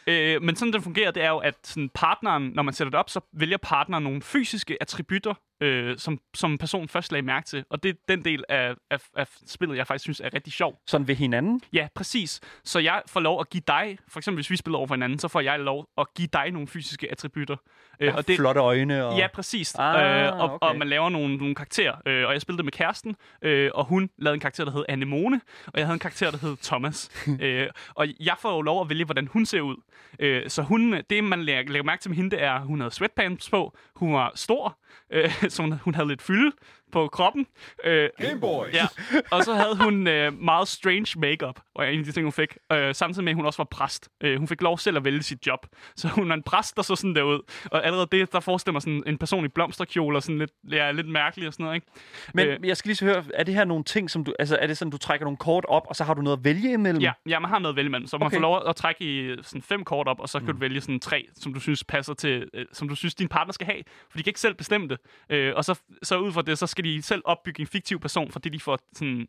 [0.07, 2.99] Øh, men sådan det fungerer, det er jo, at sådan partneren, når man sætter det
[2.99, 5.33] op, så vælger partneren nogle fysiske attributter,
[5.63, 7.63] øh, som, som person først lagde mærke til.
[7.69, 10.79] Og det er den del af, af, af spillet, jeg faktisk synes er rigtig sjov.
[10.87, 11.61] Sådan ved hinanden.
[11.73, 12.41] Ja, præcis.
[12.63, 15.19] Så jeg får lov at give dig, for eksempel hvis vi spiller over for hinanden,
[15.19, 17.55] så får jeg lov at give dig nogle fysiske attributter.
[17.99, 18.37] Øh, Og det...
[18.37, 19.05] Flotte øjne.
[19.05, 19.17] Og...
[19.17, 19.75] Ja, præcis.
[19.75, 20.67] Ah, øh, og, okay.
[20.67, 21.95] og man laver nogle, nogle karakterer.
[22.05, 25.41] Øh, og jeg spillede med kæresten, øh, og hun lavede en karakter, der hed Anemone,
[25.67, 27.11] og jeg havde en karakter, der hed Thomas.
[27.41, 29.75] øh, og jeg får jo lov at vælge, hvordan hun ser ud.
[30.19, 32.79] Øh, så hun, det, man lægger, lægger mærke til med hende, det er, at hun
[32.79, 34.77] havde sweatpants på, hun var stor,
[35.09, 36.51] øh, lidt, hun, hun havde lidt fylde
[36.93, 37.47] på kroppen.
[37.83, 38.65] Øh, Gameboy.
[38.73, 38.87] Ja,
[39.31, 42.57] og så havde hun øh, meget strange makeup, og en af de ting, hun fik.
[42.73, 44.09] Øh, samtidig med, at hun også var præst.
[44.23, 45.65] Øh, hun fik lov selv at vælge sit job.
[45.95, 47.39] Så hun er en præst, der så sådan der ud.
[47.71, 50.91] Og allerede det, der forestiller mig sådan en person i blomsterkjole, og sådan lidt, ja,
[50.91, 51.87] lidt mærkelig og sådan noget, ikke?
[52.33, 52.59] Men Øh.
[52.63, 54.33] jeg skal lige så høre, er det her nogle ting, som du...
[54.39, 56.43] Altså, er det sådan, du trækker nogle kort op, og så har du noget at
[56.43, 57.01] vælge imellem?
[57.01, 58.07] Ja, ja, man har noget at vælge imellem.
[58.07, 58.35] Så man Okay.
[58.37, 60.99] får lov at trække i sådan fem kort op, og så kan du vælge sådan
[60.99, 63.83] tre, som du synes passer til, øh, som du synes, din partner skal have.
[64.09, 64.97] For de kan ikke selv bestemme det.
[65.29, 68.31] Øh, og så, så ud fra det, så skal de selv opbygge en fiktiv person,
[68.31, 69.27] for det de får sådan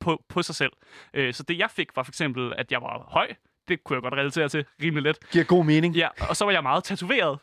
[0.00, 0.72] på, på sig selv.
[1.14, 3.28] Øh, så det jeg fik var for eksempel, at jeg var høj.
[3.68, 5.30] Det kunne jeg godt relatere til rimelig let.
[5.30, 5.94] Giver god mening.
[5.96, 7.38] Ja, og så var jeg meget tatoveret.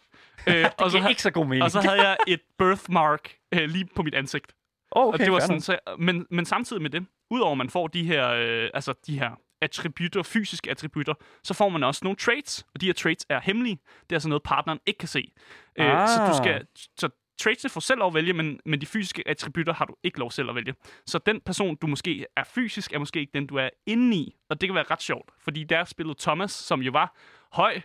[0.48, 1.64] Øh, og, så, Giver ikke så god mening.
[1.64, 4.54] og så havde jeg et birthmark øh, lige på mit ansigt.
[4.92, 7.70] oh, Okay, og det var sådan, så, men, men samtidig med det, udover at man
[7.70, 9.32] får de her, øh, altså de her
[9.62, 13.80] attributter, fysiske attributter, så får man også nogle traits, og de her traits er hemmelige.
[14.04, 15.32] Det er altså noget, partneren ikke kan se.
[15.80, 16.36] Øh, så du Ah.
[16.36, 16.66] skal,
[16.98, 17.10] så
[17.42, 20.32] traitsene får selv lov at vælge, men, men de fysiske attributter har du ikke lov
[20.32, 20.74] selv at vælge.
[21.06, 24.36] Så den person, du måske er fysisk, er måske ikke den, du er inde i.
[24.50, 27.16] Og det kan være ret sjovt, fordi der spillede Thomas, som jo var
[27.52, 27.82] høj,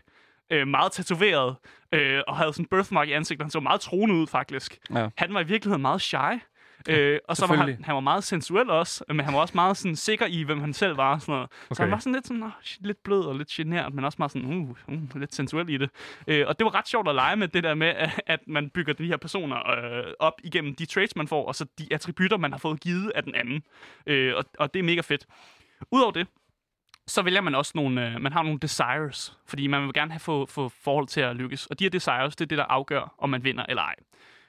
[0.50, 1.56] øh, meget tatoveret,
[1.92, 3.44] øh, og havde sådan en birthmark i ansigtet.
[3.44, 4.78] Han så meget troende ud, faktisk.
[4.94, 5.08] Ja.
[5.16, 6.40] Han var i virkeligheden meget shy.
[6.88, 9.76] Øh, og så var han, han var meget sensuel også, men han var også meget
[9.76, 11.18] sådan, sikker i, hvem han selv var.
[11.18, 11.50] Sådan noget.
[11.50, 11.82] Så Okay.
[11.82, 14.48] han var sådan lidt, sådan, oh, lidt blød og lidt genert, men også meget sådan,
[14.48, 15.90] uh, uh, lidt sensuel i det.
[16.26, 18.70] Øh, og det var ret sjovt at lege med det der med, at, at man
[18.70, 22.36] bygger de her personer øh, op igennem de traits, man får, og så de attributter,
[22.36, 23.62] man har fået givet af den anden.
[24.06, 25.26] Øh, og, og det er mega fedt.
[25.90, 26.26] Udover det,
[27.06, 30.20] så vælger man også nogle, øh, man har nogle desires, fordi man vil gerne have
[30.20, 31.66] få, få forhold til at lykkes.
[31.66, 33.94] Og de her desires, det er det, der afgør, om man vinder eller ej.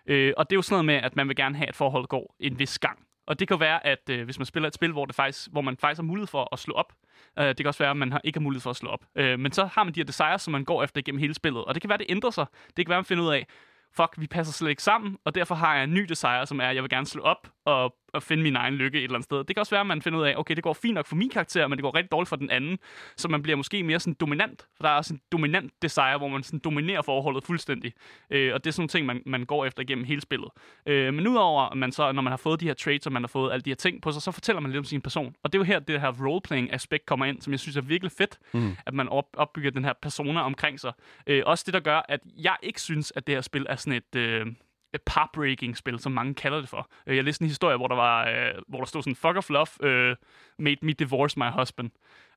[0.08, 2.10] Øh, og det er jo sådan noget med, at man vil gerne have, at forholdet
[2.10, 3.00] går en vis gang.
[3.28, 5.62] Og det kan være, at øh, hvis man spiller et spil, hvor, det faktisk, hvor
[5.62, 6.94] man faktisk har mulighed for at slå op,
[7.40, 9.06] øh, det kan også være, at man har, ikke har mulighed for at slå op.
[9.16, 11.66] Øh, men så har man de her desires, som man går efter igennem hele spillet.
[11.66, 12.46] Og det kan være, at det ændrer sig.
[12.78, 13.48] Det kan være, at man finder ud af,
[13.96, 16.68] fuck, vi passer slet ikke sammen, og derfor har jeg en ny desire, som er,
[16.68, 19.26] at jeg vil gerne slå op og at finde min egen lykke et eller andet
[19.26, 19.38] sted.
[19.38, 21.16] Det kan også være, at man finder ud af, okay, det går fint nok for
[21.16, 22.80] min karakter, men det går rigtig dårligt for den anden.
[23.18, 24.68] Så man bliver måske mere sådan dominant.
[24.78, 27.94] For der er også en dominant desire, hvor man sådan dominerer forholdet fuldstændig.
[28.30, 30.50] Øh, og det er sådan nogle ting, man, man går efter igennem hele spillet.
[30.86, 33.24] Øh, men udover, at man så, når man har fået de her traits, og man
[33.24, 35.36] har fået alle de her ting på sig, så fortæller man lidt om sin person.
[35.44, 38.12] Og det er jo her, det her roleplaying-aspekt kommer ind, som jeg synes er virkelig
[38.12, 38.76] fedt, mm.
[38.86, 40.94] at man op, opbygger den her persona omkring sig.
[41.28, 43.94] Øh, også det, der gør, at jeg ikke synes, at det her spil er sådan
[43.94, 44.16] et...
[44.16, 44.46] Øh,
[44.94, 46.90] et pop-breaking-spil, som mange kalder det for.
[47.08, 49.50] Øh, Jeg læste en historie, hvor der var, øh, hvor der stod sådan, fuck of
[49.50, 50.16] love, øh,
[50.60, 51.92] made me divorce my husband.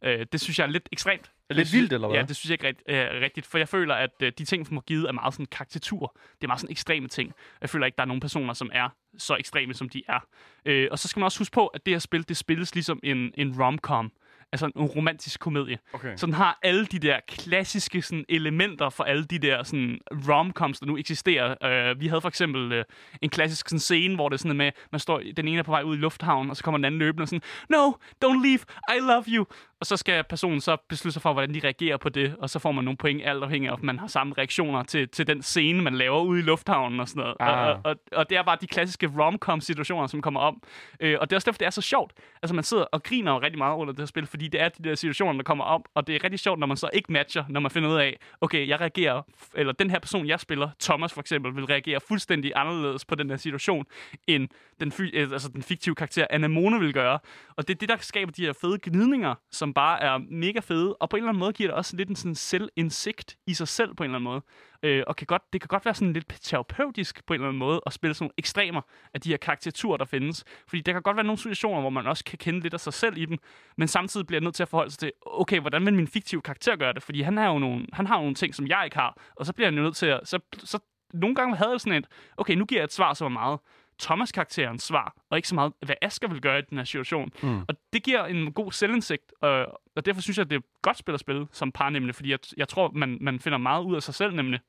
[0.04, 1.30] Øh, det synes jeg er lidt ekstremt.
[1.50, 2.18] Er lidt vildt, eller hvad?
[2.18, 4.66] Ja, det synes jeg ikke rigt, øh, rigtigt, for jeg føler, at øh, de ting,
[4.66, 6.16] som er givet, er meget sådan karikatur.
[6.34, 7.32] Det er meget sådan ekstreme ting.
[7.60, 8.88] Jeg føler ikke, der er nogen personer, som er
[9.18, 10.20] så ekstreme, som de er.
[10.64, 13.00] Øh, og så skal man også huske på, at det her spil, det spilles ligesom
[13.02, 14.12] en, en rom-com.
[14.52, 15.78] Altså en romantisk komedie.
[15.92, 16.16] Okay.
[16.16, 20.78] Så den har alle de der klassiske sådan, elementer for alle de der sådan, rom-coms,
[20.80, 21.90] der nu eksisterer.
[21.92, 22.84] Uh, vi havde for eksempel uh,
[23.22, 25.70] en klassisk sådan, scene, hvor det er sådan med, man står, den ene er på
[25.70, 27.92] vej ud i lufthavnen, og så kommer den anden løbende og sådan, No,
[28.24, 28.60] don't leave,
[28.96, 29.46] I love you.
[29.80, 32.58] Og så skal personen så beslutte sig for, hvordan de reagerer på det, og så
[32.58, 35.42] får man nogle point, alt afhængig af, om man har samme reaktioner til, til den
[35.42, 37.36] scene, man laver ude i lufthavnen og sådan noget.
[37.40, 37.68] Ah.
[37.68, 40.62] Og, og, og, det er bare de klassiske rom-com-situationer, som kommer om.
[41.00, 42.12] Øh, og det er også derfor, det er så sjovt.
[42.42, 44.68] Altså, man sidder og griner jo rigtig meget under det her spil, fordi det er
[44.68, 47.12] de der situationer, der kommer op, og det er rigtig sjovt, når man så ikke
[47.12, 49.22] matcher, når man finder ud af, okay, jeg reagerer,
[49.54, 53.30] eller den her person, jeg spiller, Thomas for eksempel, vil reagere fuldstændig anderledes på den
[53.30, 53.86] her situation,
[54.26, 54.48] end
[54.80, 57.18] den, altså den fiktive karakter Anemone vil gøre.
[57.56, 60.96] Og det er det, der skaber de her fede gnidninger, som bare er mega fede,
[60.96, 63.68] og på en eller anden måde giver det også lidt en sådan selvindsigt i sig
[63.68, 64.42] selv på en eller anden måde.
[64.82, 67.58] Øh, og kan godt, det kan godt være sådan lidt terapeutisk på en eller anden
[67.58, 68.80] måde at spille sådan nogle ekstremer
[69.14, 70.44] af de her karakterturer, der findes.
[70.68, 72.92] Fordi der kan godt være nogle situationer, hvor man også kan kende lidt af sig
[72.92, 73.38] selv i dem,
[73.76, 76.42] men samtidig bliver jeg nødt til at forholde sig til, okay, hvordan vil min fiktive
[76.42, 77.02] karakter gøre det?
[77.02, 79.46] Fordi han har jo nogle, han har jo nogle ting, som jeg ikke har, og
[79.46, 80.20] så bliver jeg nødt til at...
[80.24, 80.78] Så, så
[81.12, 82.06] nogle gange havde jeg sådan et,
[82.36, 83.58] okay, nu giver jeg et svar, som er meget
[84.00, 87.30] Thomas-karakterens svar, og ikke så meget, hvad Asger vil gøre i den her situation.
[87.42, 87.60] Mm.
[87.68, 90.82] Og det giver en god selvindsigt, og, og derfor synes jeg, at det er et
[90.82, 93.84] godt spil at spille som par nemlig, fordi jeg, jeg tror, man, man finder meget
[93.84, 94.60] ud af sig selv nemlig.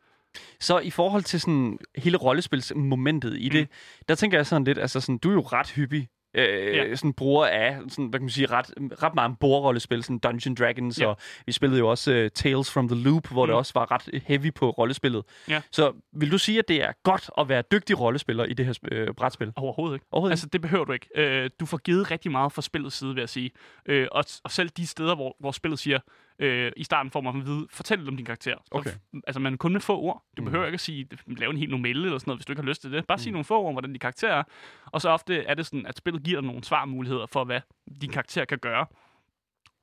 [0.59, 3.67] Så i forhold til sådan hele rollespilsmomentet i det,
[4.07, 6.95] der tænker jeg sådan lidt, altså sådan, du er jo ret hyppig øh, Ja.
[6.95, 8.73] sådan bruger af, sådan, hvad kan man sige, ret,
[9.03, 11.07] ret meget bordrollespil, sådan Dungeon Dragons, Ja.
[11.07, 13.49] og vi spillede jo også uh, Tales from the Loop, hvor mm.
[13.49, 15.23] det også var ret heavy på rollespillet.
[15.49, 15.61] Ja.
[15.71, 18.73] Så vil du sige, at det er godt at være dygtig rollespiller i det her
[18.91, 19.53] øh, brætspil?
[19.55, 20.05] Overhovedet ikke.
[20.11, 21.07] Overhovedet Altså, det behøver du ikke.
[21.15, 23.51] Øh, du får givet rigtig meget fra spillets side, vil jeg sige.
[23.86, 25.99] Øh, og, og selv de steder, hvor, hvor spillet siger,
[26.41, 28.55] øh, i starten får man at vide, fortæl lidt om din karakter.
[28.65, 28.91] Så, Okay.
[29.27, 30.23] altså, man kun med få ord.
[30.37, 30.45] Du mm.
[30.45, 32.69] behøver ikke at sige, lave en helt novelle eller sådan noget, hvis du ikke har
[32.69, 33.07] lyst til det.
[33.07, 33.19] Bare mm.
[33.19, 34.43] sige nogle få ord om, hvordan din karakter er.
[34.85, 37.61] Og så ofte er det sådan, at spillet giver dig nogle svarmuligheder for, hvad
[38.01, 38.85] din karakter kan gøre.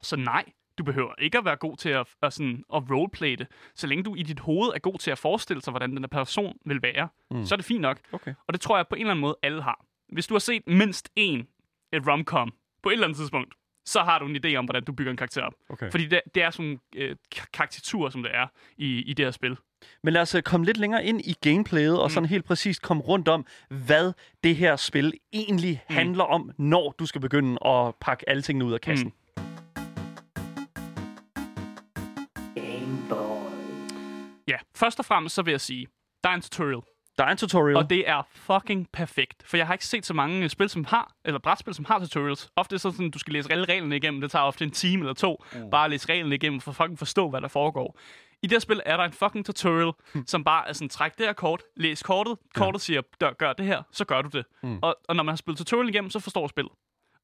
[0.02, 0.44] Så nej,
[0.78, 3.46] du behøver ikke at være god til at, at, sådan, at roleplay det.
[3.74, 6.06] Så længe du i dit hoved er god til at forestille sig, hvordan den her
[6.06, 7.44] person vil være, mm.
[7.44, 8.00] så er det fint nok.
[8.12, 8.34] Okay.
[8.46, 9.84] Og det tror jeg på en eller anden måde, alle har.
[10.12, 11.58] Hvis du har set mindst én
[11.92, 12.52] et romcom
[12.82, 13.54] på et eller andet tidspunkt,
[13.88, 15.52] så har du en idé om, hvordan du bygger en karakter op.
[15.68, 15.90] Okay.
[15.90, 19.26] Fordi det, det er sådan en øh, ka- karakter, som det er i, i det
[19.26, 19.56] her spil.
[20.02, 23.02] Men lad os øh, komme lidt længere ind i gameplayet, og sådan helt præcist komme
[23.02, 24.12] rundt om, hvad
[24.44, 25.94] det her spil egentlig mm.
[25.94, 29.08] handler om, når du skal begynde at pakke alle tingene ud af kassen.
[29.08, 29.14] Mm.
[34.48, 35.86] Ja, først og fremmest så vil jeg sige,
[36.24, 36.82] der er en tutorial.
[37.18, 37.76] Der er en tutorial.
[37.76, 39.42] Og det er fucking perfekt.
[39.46, 41.98] For jeg har ikke set så mange øh, spil, som har, eller brætspil, som har
[41.98, 42.50] tutorials.
[42.56, 44.20] Ofte er det sådan, at du skal læse alle reglerne igennem.
[44.20, 45.44] Det tager ofte en time eller to.
[45.52, 45.70] Mm.
[45.70, 47.98] Bare at læse reglerne igennem, for at fucking forstå, hvad der foregår.
[48.42, 50.26] I det her spil er der en fucking tutorial, mm.
[50.26, 53.66] som bare er sådan, træk det her kort, læs kortet, kortet siger, gør, gør det
[53.66, 54.44] her, så gør du det.
[54.62, 54.78] Mm.
[54.82, 56.72] Og, og når man har spillet tutorial igennem, så forstår spillet.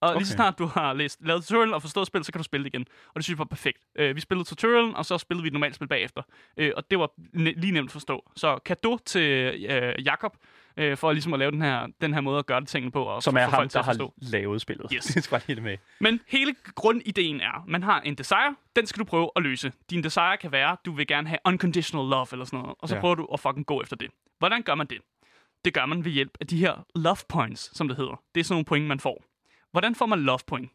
[0.04, 0.18] Og okay.
[0.18, 2.64] lige så snart du har læst, lavet tutorial og forstået spillet, så kan du spille
[2.64, 2.86] det igen.
[3.08, 3.78] Og det synes jeg var perfekt.
[4.00, 6.22] Uh, vi spillede tutorialen, og så spillede vi et normalt spil bagefter.
[6.60, 8.30] Uh, og det var ne- lige nemt at forstå.
[8.36, 10.36] Så kado til uh, Jakob
[10.80, 13.02] uh, for ligesom at lave den her, den her måde at gøre det tingene på.
[13.02, 14.86] Og som er ham, der har lavet spillet.
[14.94, 15.04] Yes.
[15.14, 15.76] det skal helt med.
[16.00, 19.72] Men hele grundideen er, man har en desire, den skal du prøve at løse.
[19.90, 22.94] Din desire kan være, du vil gerne have unconditional love eller sådan noget, og så
[22.94, 23.00] ja.
[23.00, 24.10] prøver du at fucking gå efter det.
[24.38, 24.98] Hvordan gør man det?
[25.64, 28.20] Det gør man ved hjælp af de her love points, som det hedder.
[28.34, 29.24] Det er sådan nogle point, man får.
[29.74, 30.70] Hvordan får man love point?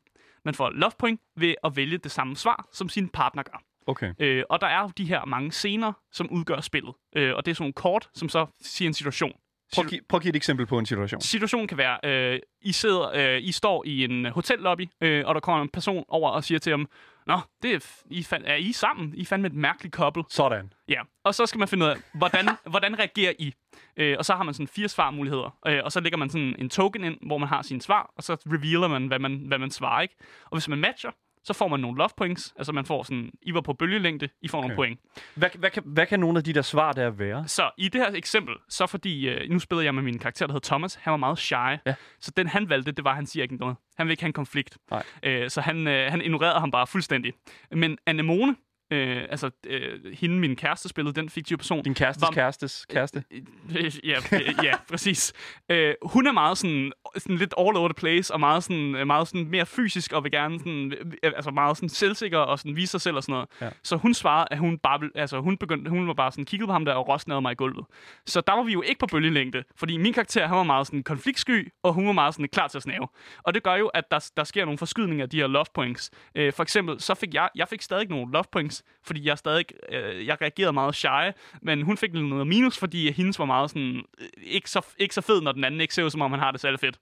[0.45, 3.64] Man får love point ved at vælge det samme svar, som sin partner gør.
[3.88, 4.14] Okay.
[4.20, 6.93] Øh, og der er jo de her mange scener, som udgør spillet.
[7.16, 9.32] Øh, og det er sådan nogle kort, som så siger en situation.
[9.76, 11.22] Prøv, at give, prøv at give et eksempel på en situation.
[11.22, 15.41] Situationen kan være, øh, I, sidder, øh, I står i en hotellobby, øh, og der
[15.41, 16.88] kommer en person over og siger til dem,
[17.28, 17.80] Nå, det er,
[18.12, 19.14] I fand, er I sammen?
[19.16, 20.24] I er fandme et mærkeligt couple.
[20.30, 20.74] Sådan.
[20.88, 23.54] Ja, og så skal man finde ud af, hvordan, hvordan reagerer I?
[23.98, 26.70] Øh, og så har man sådan fire svarmuligheder, øh, og så lægger man sådan en
[26.70, 29.72] token ind, hvor man har sine svar, og så revealer man, hvad man, hvad man
[29.72, 30.16] svarer, ikke?
[30.46, 31.12] Og hvis man matcher,
[31.44, 32.54] så får man nogle love points.
[32.58, 34.68] Altså man får sådan, I var på bølgelængde, I får okay.
[34.68, 35.00] nogle point.
[35.36, 37.48] Hvad, hvad, kan, hvad kan nogle af de der svar der være?
[37.48, 40.54] Så i det her eksempel, så fordi, øh, nu spillede jeg med min karakter, der
[40.54, 41.54] hed Thomas, han var meget shy.
[41.54, 41.94] Ja.
[42.20, 43.76] Så den han valgte, det var, at han siger ikke noget.
[43.98, 44.78] Han vil ikke have en konflikt.
[44.92, 45.04] Nej.
[45.24, 47.34] Øh, så han, øh, han ignorerede ham bare fuldstændig.
[47.72, 48.56] Men Anemone,
[48.92, 53.24] øh, altså øh, hende, min kæreste spillede, den fiktive person, Din kærestes Var- kærestes kæreste?
[53.32, 55.34] Øh, ja, øh, ja, præcis.
[55.70, 59.08] Øh, hun er meget sådan, sådan lidt all over the place, og meget sådan, øh,
[59.08, 62.76] meget sådan mere fysisk, og vil gerne sådan, øh, altså meget sådan selvsikker, og sådan
[62.76, 63.48] vise sig selv og sådan noget.
[63.62, 63.70] Ja.
[63.84, 66.74] Så hun svarede, at hun bare, altså hun begyndte, hun var bare sådan, kiggede på
[66.74, 67.86] ham der, og rostnede mig i gulvet.
[68.26, 71.04] Så der var vi jo ikke på bølgelængde, fordi min karakter, han var meget sådan
[71.04, 73.08] konfliktsky, og hun var meget sådan klar til at snave.
[73.44, 76.12] Og det gør jo, at der, der sker nogle forskydninger af de her love points.
[76.36, 79.66] Øh, for eksempel, så fik jeg, jeg fik stadig nogle love points, fordi jeg stadig,
[79.90, 84.04] øh, jeg reagerede meget shy, men hun fik noget minus, fordi hendes var meget sådan,
[84.22, 86.40] øh, ikke så, ikke så fed, når den anden ikke ser ud, som om han
[86.40, 87.00] har det særlig fedt.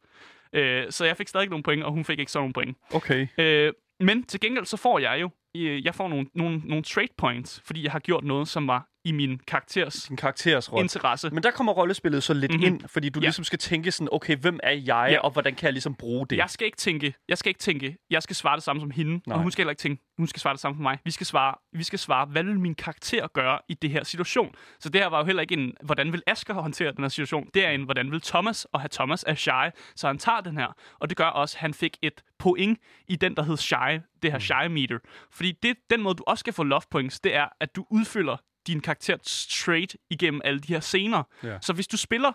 [0.54, 2.78] Øh, så jeg fik stadig nogle point, og hun fik ikke så nogle point.
[2.94, 3.28] Okay.
[3.38, 7.14] Øh, men til gengæld så får jeg jo, øh, jeg får nogle, nogle, nogle trade
[7.18, 10.84] points, fordi jeg har gjort noget, som var i min karakters Din karakteres rolle.
[10.86, 11.30] interesse.
[11.30, 12.62] Men der kommer rollespillet så lidt Mhm.
[12.62, 12.76] mm-hmm.
[12.76, 13.26] ind, fordi du Ja.
[13.26, 15.20] ligesom skal tænke sådan, okay, hvem er jeg, Ja.
[15.20, 16.38] og hvordan kan jeg ligesom bruge det?
[16.38, 19.22] Jeg skal ikke tænke, jeg skal ikke tænke, jeg skal svare det samme som hende,
[19.28, 19.36] Nej.
[19.38, 20.98] og hun skal heller ikke tænke, hun skal svare det samme som mig.
[21.06, 24.56] Vi skal svare, vi skal svare, hvad vil min karakter gøre i det her situation?
[24.80, 27.50] Så det her var jo heller ikke en, hvordan vil Asger håndtere den her situation?
[27.54, 30.58] Det er en, hvordan vil Thomas, og have Thomas er shy, så han tager den
[30.58, 30.68] her.
[31.00, 34.32] Og det gør også, at han fik et point i den, der hed shy, det
[34.32, 34.98] her shy meter.
[35.32, 38.38] Fordi det, den måde, du også skal få love points, det er, at du udfylder
[38.68, 41.24] din karakter straight igennem alle de her scener.
[41.44, 41.58] Ja.
[41.62, 42.32] Så hvis du spiller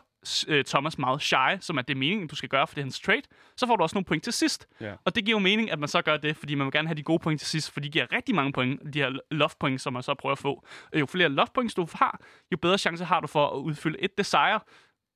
[0.48, 3.00] øh, Thomas meget shy, som er det meningen, du skal gøre, for det er hans
[3.00, 4.66] trait, så får du også nogle point til sidst.
[4.80, 4.94] Ja.
[5.04, 6.96] Og det giver jo mening, at man så gør det, fordi man vil gerne have
[6.96, 9.82] de gode point til sidst, for de giver rigtig mange point, de her love points,
[9.82, 10.66] som man så prøver at få.
[10.92, 12.20] Og jo flere love points du har,
[12.52, 14.60] jo bedre chance har du for at udfylde et desire,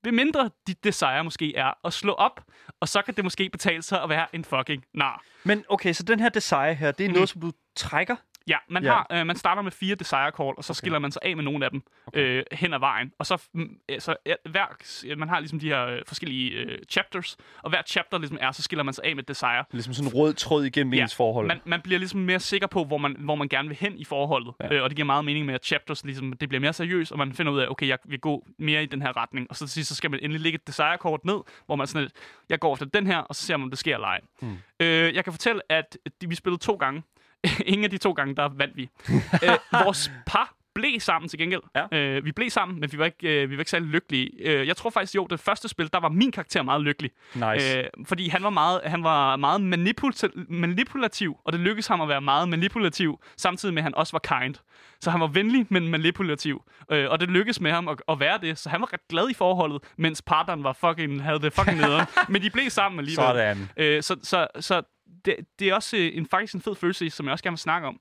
[0.04, 2.40] ved mindre dit desire måske er at slå op,
[2.80, 5.22] og så kan det måske betale sig at være en fucking nar.
[5.44, 7.14] Men okay, så den her desire her, det er mm-hmm.
[7.14, 8.16] noget, som du trækker?
[8.48, 8.92] Ja, man, Ja.
[8.92, 10.76] Har, øh, man starter med fire desire call, og så okay.
[10.76, 12.20] skiller man sig af med nogle af dem okay.
[12.20, 13.12] øh, hen ad vejen.
[13.18, 16.78] Og så, mm, øh, så ja, hver, man har ligesom de her øh, forskellige øh,
[16.90, 19.64] chapters, og hver chapter ligesom er, så skiller man sig af med desire.
[19.72, 21.02] Ligesom sådan en rød tråd igennem ja.
[21.02, 21.46] ens forhold?
[21.46, 24.04] Man, man bliver ligesom mere sikker på, hvor man, hvor man gerne vil hen i
[24.04, 24.54] forholdet.
[24.60, 24.74] Ja.
[24.74, 27.18] Øh, og det giver meget mening med, at chapters ligesom, det bliver mere seriøst, og
[27.18, 29.46] man finder ud af, okay, jeg vil gå mere i den her retning.
[29.50, 32.02] Og så til sidst, så skal man endelig lægge et desire-kort ned, hvor man sådan
[32.02, 32.12] lidt,
[32.48, 34.20] jeg går efter den her, og så ser man, om det sker eller ej.
[34.40, 34.58] Mm.
[34.80, 37.02] Øh, jeg kan fortælle, at de, vi spillede to gange.
[37.72, 38.88] Ingen af de to gange, der vandt vi.
[39.44, 41.60] øh, vores par blev sammen til gengæld.
[41.92, 41.98] Ja.
[41.98, 44.30] Øh, vi blev sammen, men vi var ikke, øh, vi var ikke særlig lykkelige.
[44.40, 47.10] Øh, jeg tror faktisk, jo, det første spil, der var min karakter meget lykkelig.
[47.34, 47.78] Nice.
[47.78, 52.08] Øh, fordi han var meget, han var meget manipul- manipulativ, og det lykkedes ham at
[52.08, 54.54] være meget manipulativ, samtidig med, at han også var kind.
[55.00, 56.62] Så han var venlig, men manipulativ.
[56.92, 59.30] Øh, og det lykkedes med ham at, at være det, så han var ret glad
[59.30, 62.06] i forholdet, mens partneren var fucking, havde det fucking nederen.
[62.28, 63.26] men de blev sammen alligevel.
[63.26, 63.68] Sådan.
[63.76, 64.82] Øh, så så, så
[65.26, 67.58] det, det er også øh, en, faktisk en fed følelse, som jeg også gerne vil
[67.58, 68.00] snakke om.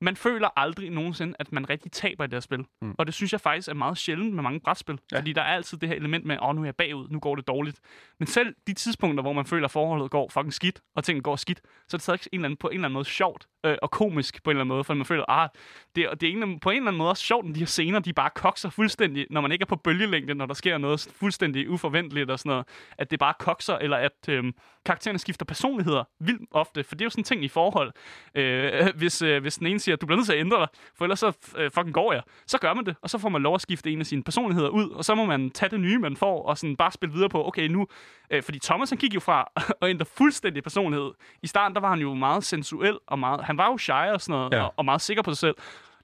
[0.00, 2.64] Man føler aldrig nogensinde, at man rigtig taber i det her spil.
[2.82, 2.94] Mm.
[2.98, 4.94] Og det synes jeg faktisk er meget sjældent med mange brætspil.
[4.94, 5.16] Ja.
[5.16, 5.20] Ja.
[5.20, 7.20] Fordi der er altid det her element med, åh, oh, nu er jeg bagud, nu
[7.20, 7.80] går det dårligt.
[8.18, 11.36] Men selv de tidspunkter, hvor man føler, at forholdet går fucking skidt, og tingene går
[11.36, 13.76] skidt, så er det stadig en eller anden, på en eller anden måde sjovt øh,
[13.82, 15.48] og komisk på en eller anden måde, for man føler, ah,
[15.96, 17.98] det, det er en, på en eller anden måde også sjovt, at de her scener,
[17.98, 21.70] de bare kokser fuldstændig, når man ikke er på bølgelængde, når der sker noget fuldstændig
[21.70, 22.66] uforventeligt og sådan noget,
[22.98, 24.44] at det bare kokser, eller at øh,
[24.84, 27.92] karaktererne skifter personligheder vildt ofte, for det er jo sådan en ting i forhold.
[28.34, 30.68] Øh, hvis, øh, hvis den ene siger, at du bliver nødt til at ændre dig,
[30.98, 33.42] for ellers så øh, fucking går jeg, så gør man det, og så får man
[33.42, 35.98] lov at skifte en af sine personligheder ud, og så må man tage det nye,
[35.98, 37.86] man får, og sådan bare spille videre på, okay, nu,
[38.30, 39.50] øh, fordi Thomas han gik jo fra
[39.82, 41.10] at ændre fuldstændig personlighed.
[41.42, 44.20] I starten, der var han jo meget sensuel, og meget, han var jo shy og
[44.20, 44.62] sådan noget, Ja.
[44.62, 45.54] og, og meget sikker på sig selv.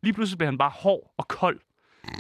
[0.02, 1.60] Lige pludselig blev han bare hård og kold.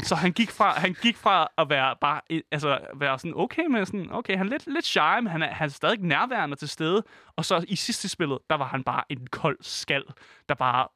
[0.02, 2.20] Så han gik fra, han gik fra at være bare,
[2.52, 5.46] altså være sådan okay med sådan, okay, han er lidt, lidt shy, men han er,
[5.54, 7.02] han er stadig nærværende til stede.
[7.36, 10.02] Og så i sidste spillet, der var han bare en kold skal,
[10.48, 10.88] der bare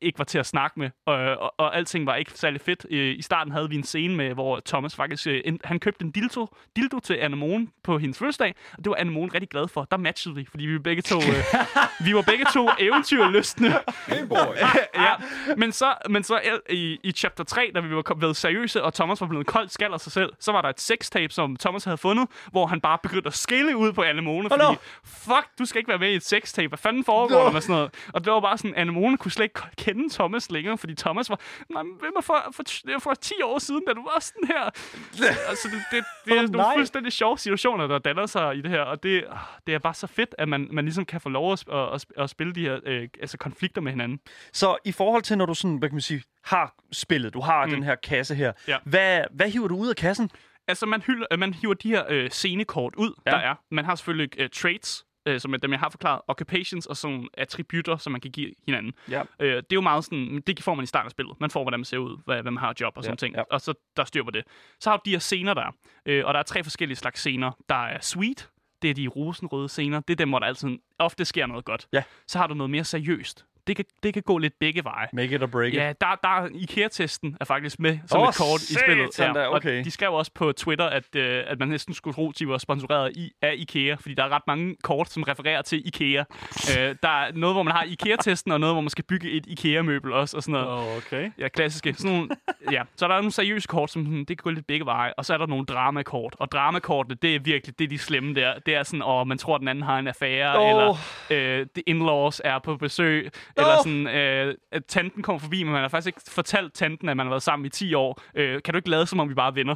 [0.00, 2.86] ikke var til at snakke med, og, og, og alting var ikke særlig fedt.
[2.90, 6.04] Øh, I starten havde vi en scene med, hvor Thomas faktisk, øh, en, han købte
[6.04, 6.46] en dildo,
[6.76, 9.84] dildo til Anemone på hendes fødselsdag, og det var Anemone rigtig glad for.
[9.90, 11.44] Der matchede vi, fordi vi var begge to, øh,
[12.06, 13.68] vi var begge to eventyrlystne.
[14.06, 14.36] Hey boy.
[14.94, 15.12] ja,
[15.56, 18.82] men så, men så el- i, i chapter 3, da vi var kom- været seriøse,
[18.82, 21.56] og Thomas var blevet koldt skal af sig selv, så var der et sextape, som
[21.56, 25.64] Thomas havde fundet, hvor han bare begyndte at skille ud på Anemone, fordi, fuck, du
[25.64, 27.44] skal ikke være med i et sextape, hvad fanden foregår Nå.
[27.44, 27.94] der med sådan noget?
[28.14, 31.40] Og det var bare sådan, Anemone kunne slet ikke kende Thomas længere, fordi Thomas var,
[31.70, 34.46] nej, men hvem er for, for, for, for 10 år siden, da du var sådan
[34.46, 34.64] her?
[35.50, 36.76] altså, det, det, det er Åh, nogle nej.
[36.76, 39.94] fuldstændig sjove situationer, der danner sig i det her, og det, ah, det er bare
[39.94, 42.78] så fedt, at man, man ligesom kan få lov at, at, at, spille de her
[42.84, 44.20] øh, altså konflikter med hinanden.
[44.52, 47.66] Så i forhold til, når du sådan, hvad kan man sige, har spillet, du har
[47.66, 47.72] mm.
[47.72, 48.76] den her kasse her, Ja.
[48.84, 50.30] hvad, hvad hiver du ud af kassen?
[50.68, 53.30] Altså, man, hylder, man hiver de her øh, scenekort ud, Ja.
[53.30, 53.36] ja.
[53.42, 53.54] der er.
[53.70, 57.28] Man har selvfølgelig øh, traits, øh, som er dem, jeg har forklaret, occupations og sådan
[57.34, 58.92] attributter, som man kan give hinanden.
[59.10, 59.22] Ja.
[59.40, 61.40] Øh, det er jo meget sådan, det får man i starten af spillet.
[61.40, 63.34] Man får, hvordan man ser ud, hvad, hvad man har job og sådan Ja, ting.
[63.34, 63.42] ja.
[63.50, 64.44] Og så der er styr på det.
[64.80, 65.74] Så har du de her scener der,
[66.06, 67.50] øh, og der er tre forskellige slags scener.
[67.68, 68.48] Der er sweet,
[68.82, 70.00] det er de rosenrøde scener.
[70.00, 71.86] Det er dem, hvor der altid ofte sker noget godt.
[71.92, 72.02] Ja.
[72.26, 73.44] Så har du noget mere seriøst.
[73.68, 75.06] Det kan, det kan gå lidt begge veje.
[75.12, 75.78] Make it or break it.
[75.78, 79.18] Ja, der, der er IKEA-testen er faktisk med som Åh, et kort i spillet.
[79.18, 79.84] da, og okay.
[79.84, 82.58] de skrev også på Twitter, at, øh, at man næsten skulle tro, at de var
[82.58, 86.24] sponsoreret i, af IKEA, fordi der er ret mange kort, som refererer til IKEA.
[86.78, 89.46] øh, der er noget, hvor man har IKEA-testen, og noget, hvor man skal bygge et
[89.46, 90.68] IKEA-møbel også, og sådan noget.
[90.68, 91.30] Oh, okay.
[91.38, 91.94] Ja, klassiske.
[91.94, 92.28] Sådan nogle,
[92.72, 92.82] ja.
[92.96, 95.12] Så er der nogle seriøse kort, som sådan, det kan gå lidt begge veje.
[95.16, 96.36] Og så er der nogle dramakort.
[96.38, 98.54] Og dramakortene, det er virkelig det er de slemme der.
[98.66, 100.70] Det er sådan, åh, man tror, den anden har en affære, Åh.
[100.70, 100.96] eller
[101.30, 105.80] øh, the in-laws er på besøg, eller sådan, øh, at tanten kommer forbi, men man
[105.80, 108.20] har faktisk ikke fortalt tanten, at man har været sammen i 10 år.
[108.34, 109.74] Øh, kan du ikke lade, som om vi bare er venner?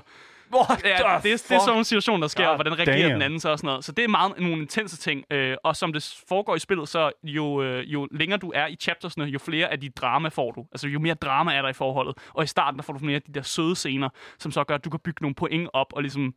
[0.54, 1.18] What Ja, det, er,
[1.48, 3.12] det er sådan en situation, der sker, God og hvordan reagerer damn.
[3.12, 3.84] den anden så og sådan noget.
[3.84, 5.24] Så det er meget nogle intense ting.
[5.30, 8.76] Øh, og som det foregår i spillet, så jo, øh, jo længere du er i
[8.76, 10.66] chaptersne, jo flere af de drama får du.
[10.72, 12.18] Altså jo mere drama er der i forholdet.
[12.34, 14.08] Og i starten, der får du flere af de der søde scener,
[14.38, 16.34] som så gør, at du kan bygge nogle point op og ligesom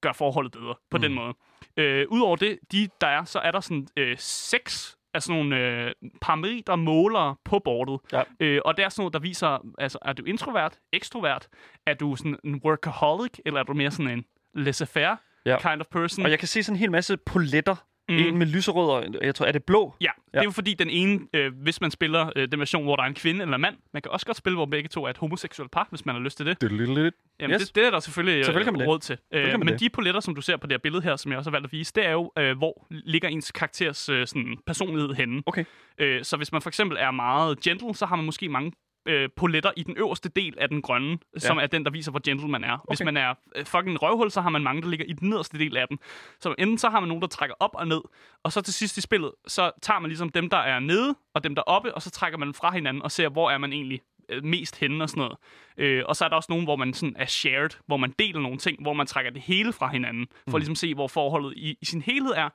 [0.00, 1.02] gøre forholdet bedre på mm.
[1.02, 1.34] den måde.
[1.76, 5.56] Øh, Udover det, de der er, så er der sådan øh, seks af sådan nogle
[5.56, 8.00] øh, parametre målere på bordet.
[8.12, 8.22] Ja.
[8.40, 11.48] Øh, og det er sådan noget, der viser, altså, er du introvert, ekstrovert,
[11.86, 15.58] er du sådan en workaholic, eller er du mere sådan en laissez-faire Ja.
[15.70, 16.24] kind of person?
[16.24, 17.76] Og jeg kan se sådan en hel masse poletter.
[18.08, 18.14] Mm.
[18.16, 19.94] En med lyserød og jeg tror, er det blå?
[20.00, 22.96] Ja, det er jo fordi den ene, øh, hvis man spiller øh, den version, hvor
[22.96, 25.04] der er en kvinde eller en mand, man kan også godt spille, hvor begge to
[25.04, 26.60] er et homoseksuelt par, hvis man har lyst til det.
[27.40, 27.66] Jamen, Yes.
[27.66, 28.88] det, det er der selvfølgelig, Selvfølgelig øh, det.
[28.88, 29.18] råd til.
[29.34, 29.80] Øh, men det.
[29.80, 31.66] de poletter, som du ser på det her billede her, som jeg også har valgt
[31.66, 35.42] at vise, det er jo, øh, hvor ligger ens karakters øh, sådan, personlighed henne.
[35.46, 35.64] Okay.
[35.98, 38.72] Øh, så hvis man for eksempel er meget gentle, så har man måske mange
[39.08, 41.38] øh, poletter i den øverste del af den grønne, ja.
[41.38, 42.72] som er den, der viser, hvor gentle man er.
[42.72, 42.84] Okay.
[42.88, 45.58] Hvis man er øh, fucking røvhul, så har man mange, der ligger i den nederste
[45.58, 45.98] del af den.
[46.40, 48.00] Så enten så har man nogen, der trækker op og ned,
[48.42, 51.44] og så til sidst i spillet, så tager man ligesom dem, der er nede, og
[51.44, 53.58] dem, der er oppe, og så trækker man dem fra hinanden og ser, hvor er
[53.58, 55.36] man egentlig øh, mest henne og sådan noget.
[55.76, 58.40] Øh, og så er der også nogen, hvor man sådan er shared, hvor man deler
[58.40, 61.52] nogle ting, hvor man trækker det hele fra hinanden, for at ligesom se, hvor forholdet
[61.56, 62.48] i, i sin helhed er.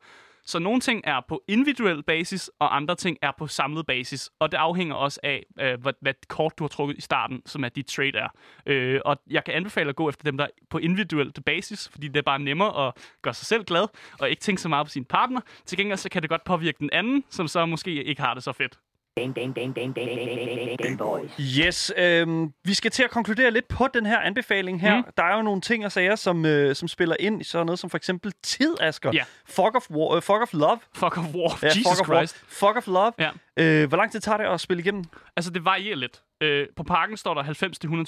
[0.45, 4.29] Så nogle ting er på individuel basis, og andre ting er på samlet basis.
[4.39, 7.63] Og det afhænger også af, øh, hvad, hvad kort du har trukket i starten, som
[7.63, 8.27] er dit trade er.
[8.65, 12.07] Øh, og jeg kan anbefale at gå efter dem, der er på individuel basis, fordi
[12.07, 13.87] det er bare nemmere at gøre sig selv glad,
[14.19, 15.41] og ikke tænke så meget på sin partner.
[15.65, 18.43] Til gengæld så kan det godt påvirke den anden, som så måske ikke har det
[18.43, 18.79] så fedt.
[19.17, 21.31] Game, game, game, game boys.
[21.39, 24.97] Yes, øhm, vi skal til at konkludere lidt på den her anbefaling her.
[24.97, 25.03] Mm.
[25.17, 27.79] Der er jo nogle ting og sager, som, øh, som spiller ind i sådan noget
[27.79, 29.11] som for eksempel tid, Asger.
[29.13, 29.23] Ja.
[29.45, 30.79] Fuck of, war, øh, fuck of love.
[30.95, 31.59] Fuck of war.
[31.61, 32.43] Ja, Jesus fuck of Christ.
[32.61, 32.71] War.
[32.73, 33.11] Fuck of love.
[33.19, 33.29] Ja.
[33.57, 35.03] Øh, hvor lang tid tager det at spille igennem?
[35.35, 36.21] Altså, det varierer lidt.
[36.43, 37.43] Øh, på parken står der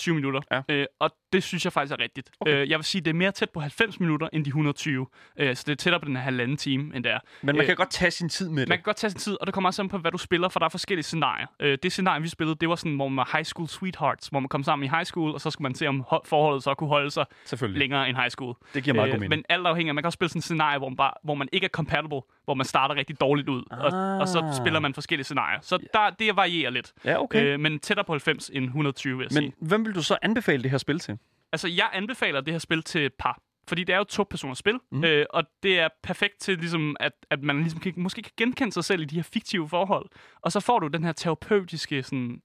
[0.09, 0.61] 90-120 minutter, Ja.
[0.69, 2.31] øh, og det synes jeg faktisk er rigtigt.
[2.39, 2.61] Okay.
[2.63, 5.07] Øh, jeg vil sige, det er mere tæt på 90 minutter end de 120.
[5.39, 7.19] Øh, så det er tættere på den her halvanden time, end det er.
[7.41, 8.69] Men man Øh, kan godt tage sin tid med det.
[8.69, 10.49] Man kan godt tage sin tid, og det kommer også an på, hvad du spiller,
[10.49, 11.47] for der er forskellige scenarier.
[11.59, 14.39] Øh, det scenarie, vi spillede, det var sådan, hvor man var high school sweethearts, hvor
[14.39, 16.73] man kom sammen i high school, og så skulle man se, om ho- forholdet så
[16.73, 17.25] kunne holde sig
[17.61, 18.55] længere end high school.
[18.73, 19.29] Det giver meget god mening.
[19.29, 21.49] Men alt afhænger, man kan også spille sådan et scenarie, hvor man, bare, hvor man
[21.51, 24.53] ikke er compatible, hvor man starter rigtig dårligt ud, og, og så Ah.
[24.55, 25.59] spiller man forskellige scenarier.
[25.61, 26.93] Så der, det varierer lidt.
[27.05, 27.43] Ja, okay.
[27.45, 29.53] Øh, men tættere på 90 end 120, vil jeg sige.
[29.59, 31.17] Men hvem vil du så anbefale det her spil til?
[31.51, 33.41] Altså, jeg anbefaler det her spil til par.
[33.67, 35.03] Fordi det er jo to personers spil, mm.
[35.03, 38.71] øh, og det er perfekt til, ligesom, at, at man ligesom kan, måske kan genkende
[38.71, 40.05] sig selv i de her fiktive forhold.
[40.41, 42.41] Og så får du den her terapeutiske sådan,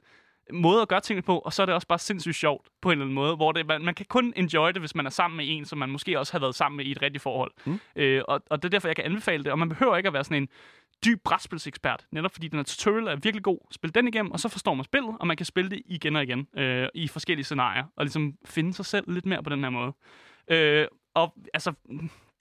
[0.53, 2.93] måde at gøre tingene på, og så er det også bare sindssygt sjovt på en
[2.93, 5.37] eller anden måde, hvor det, man, man kan kun enjoy det, hvis man er sammen
[5.37, 7.53] med en, som man måske også har været sammen med i et rigtigt forhold.
[7.65, 7.81] Mm.
[7.97, 10.13] Øh, og, og det er derfor, jeg kan anbefale det, og man behøver ikke at
[10.13, 10.49] være sådan en
[11.05, 13.59] dyb brætspilsekspert, netop fordi den her tutorial er virkelig god.
[13.71, 16.23] Spil den igennem, og så forstår man spillet, og man kan spille det igen og
[16.23, 19.71] igen øh, i forskellige scenarier, og ligesom finde sig selv lidt mere på den her
[19.71, 19.93] måde.
[20.51, 21.73] Øh, og altså,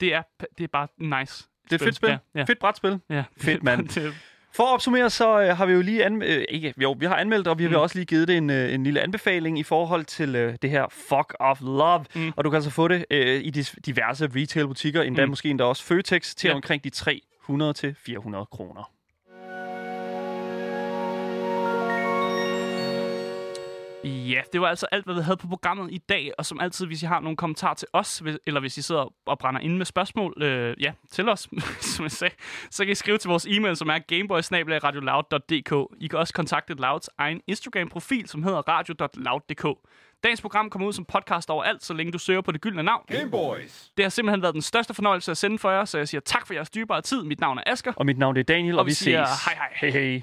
[0.00, 0.22] det er,
[0.58, 1.44] det er bare nice.
[1.64, 2.08] Det er et fedt spil.
[2.08, 2.42] Ja, ja.
[2.44, 2.98] Fedt brætspil.
[3.10, 3.24] Ja.
[3.38, 3.88] Fedt, mand.
[4.54, 7.16] For at opsummere, så øh, har vi jo lige anme- øh, ikke, jo, vi har
[7.16, 7.76] anmeldt, og vi har Mm.
[7.76, 10.86] også lige givet det en, øh, en lille anbefaling i forhold til øh, det her
[10.90, 12.04] Fuck of Love.
[12.14, 12.32] Mm.
[12.36, 15.30] Og du kan altså få det øh, i dis- diverse retail-butikker, endda Mm.
[15.30, 16.54] måske endda også Føtex, til Ja.
[16.54, 16.90] omkring de
[17.48, 18.92] 100 til 400 kroner.
[24.04, 26.30] Ja, det var altså alt, hvad vi havde på programmet i dag.
[26.38, 29.38] Og som altid, hvis I har nogle kommentarer til os, eller hvis I sidder og
[29.38, 31.48] brænder inde med spørgsmål, øh, ja, til os,
[31.94, 32.34] som jeg sagde,
[32.70, 35.96] så kan I skrive til vores e-mail, som er gameboysnabelagradioloud.dk.
[36.00, 39.66] I kan også kontakte Louds egen Instagram-profil, som hedder radio.loud.dk.
[40.24, 43.02] Dagens program kommer ud som podcast overalt, så længe du søger på det gyldne navn.
[43.08, 43.90] Gameboys.
[43.96, 46.46] Det har simpelthen været den største fornøjelse at sende for jer, så jeg siger tak
[46.46, 47.24] for jeres dyrebare tid.
[47.24, 47.92] Mit navn er Asker.
[47.96, 49.44] Og mit navn er Daniel, og, Og vi vi siger ses.
[49.44, 49.90] hej hej.
[49.90, 50.22] Hej hej.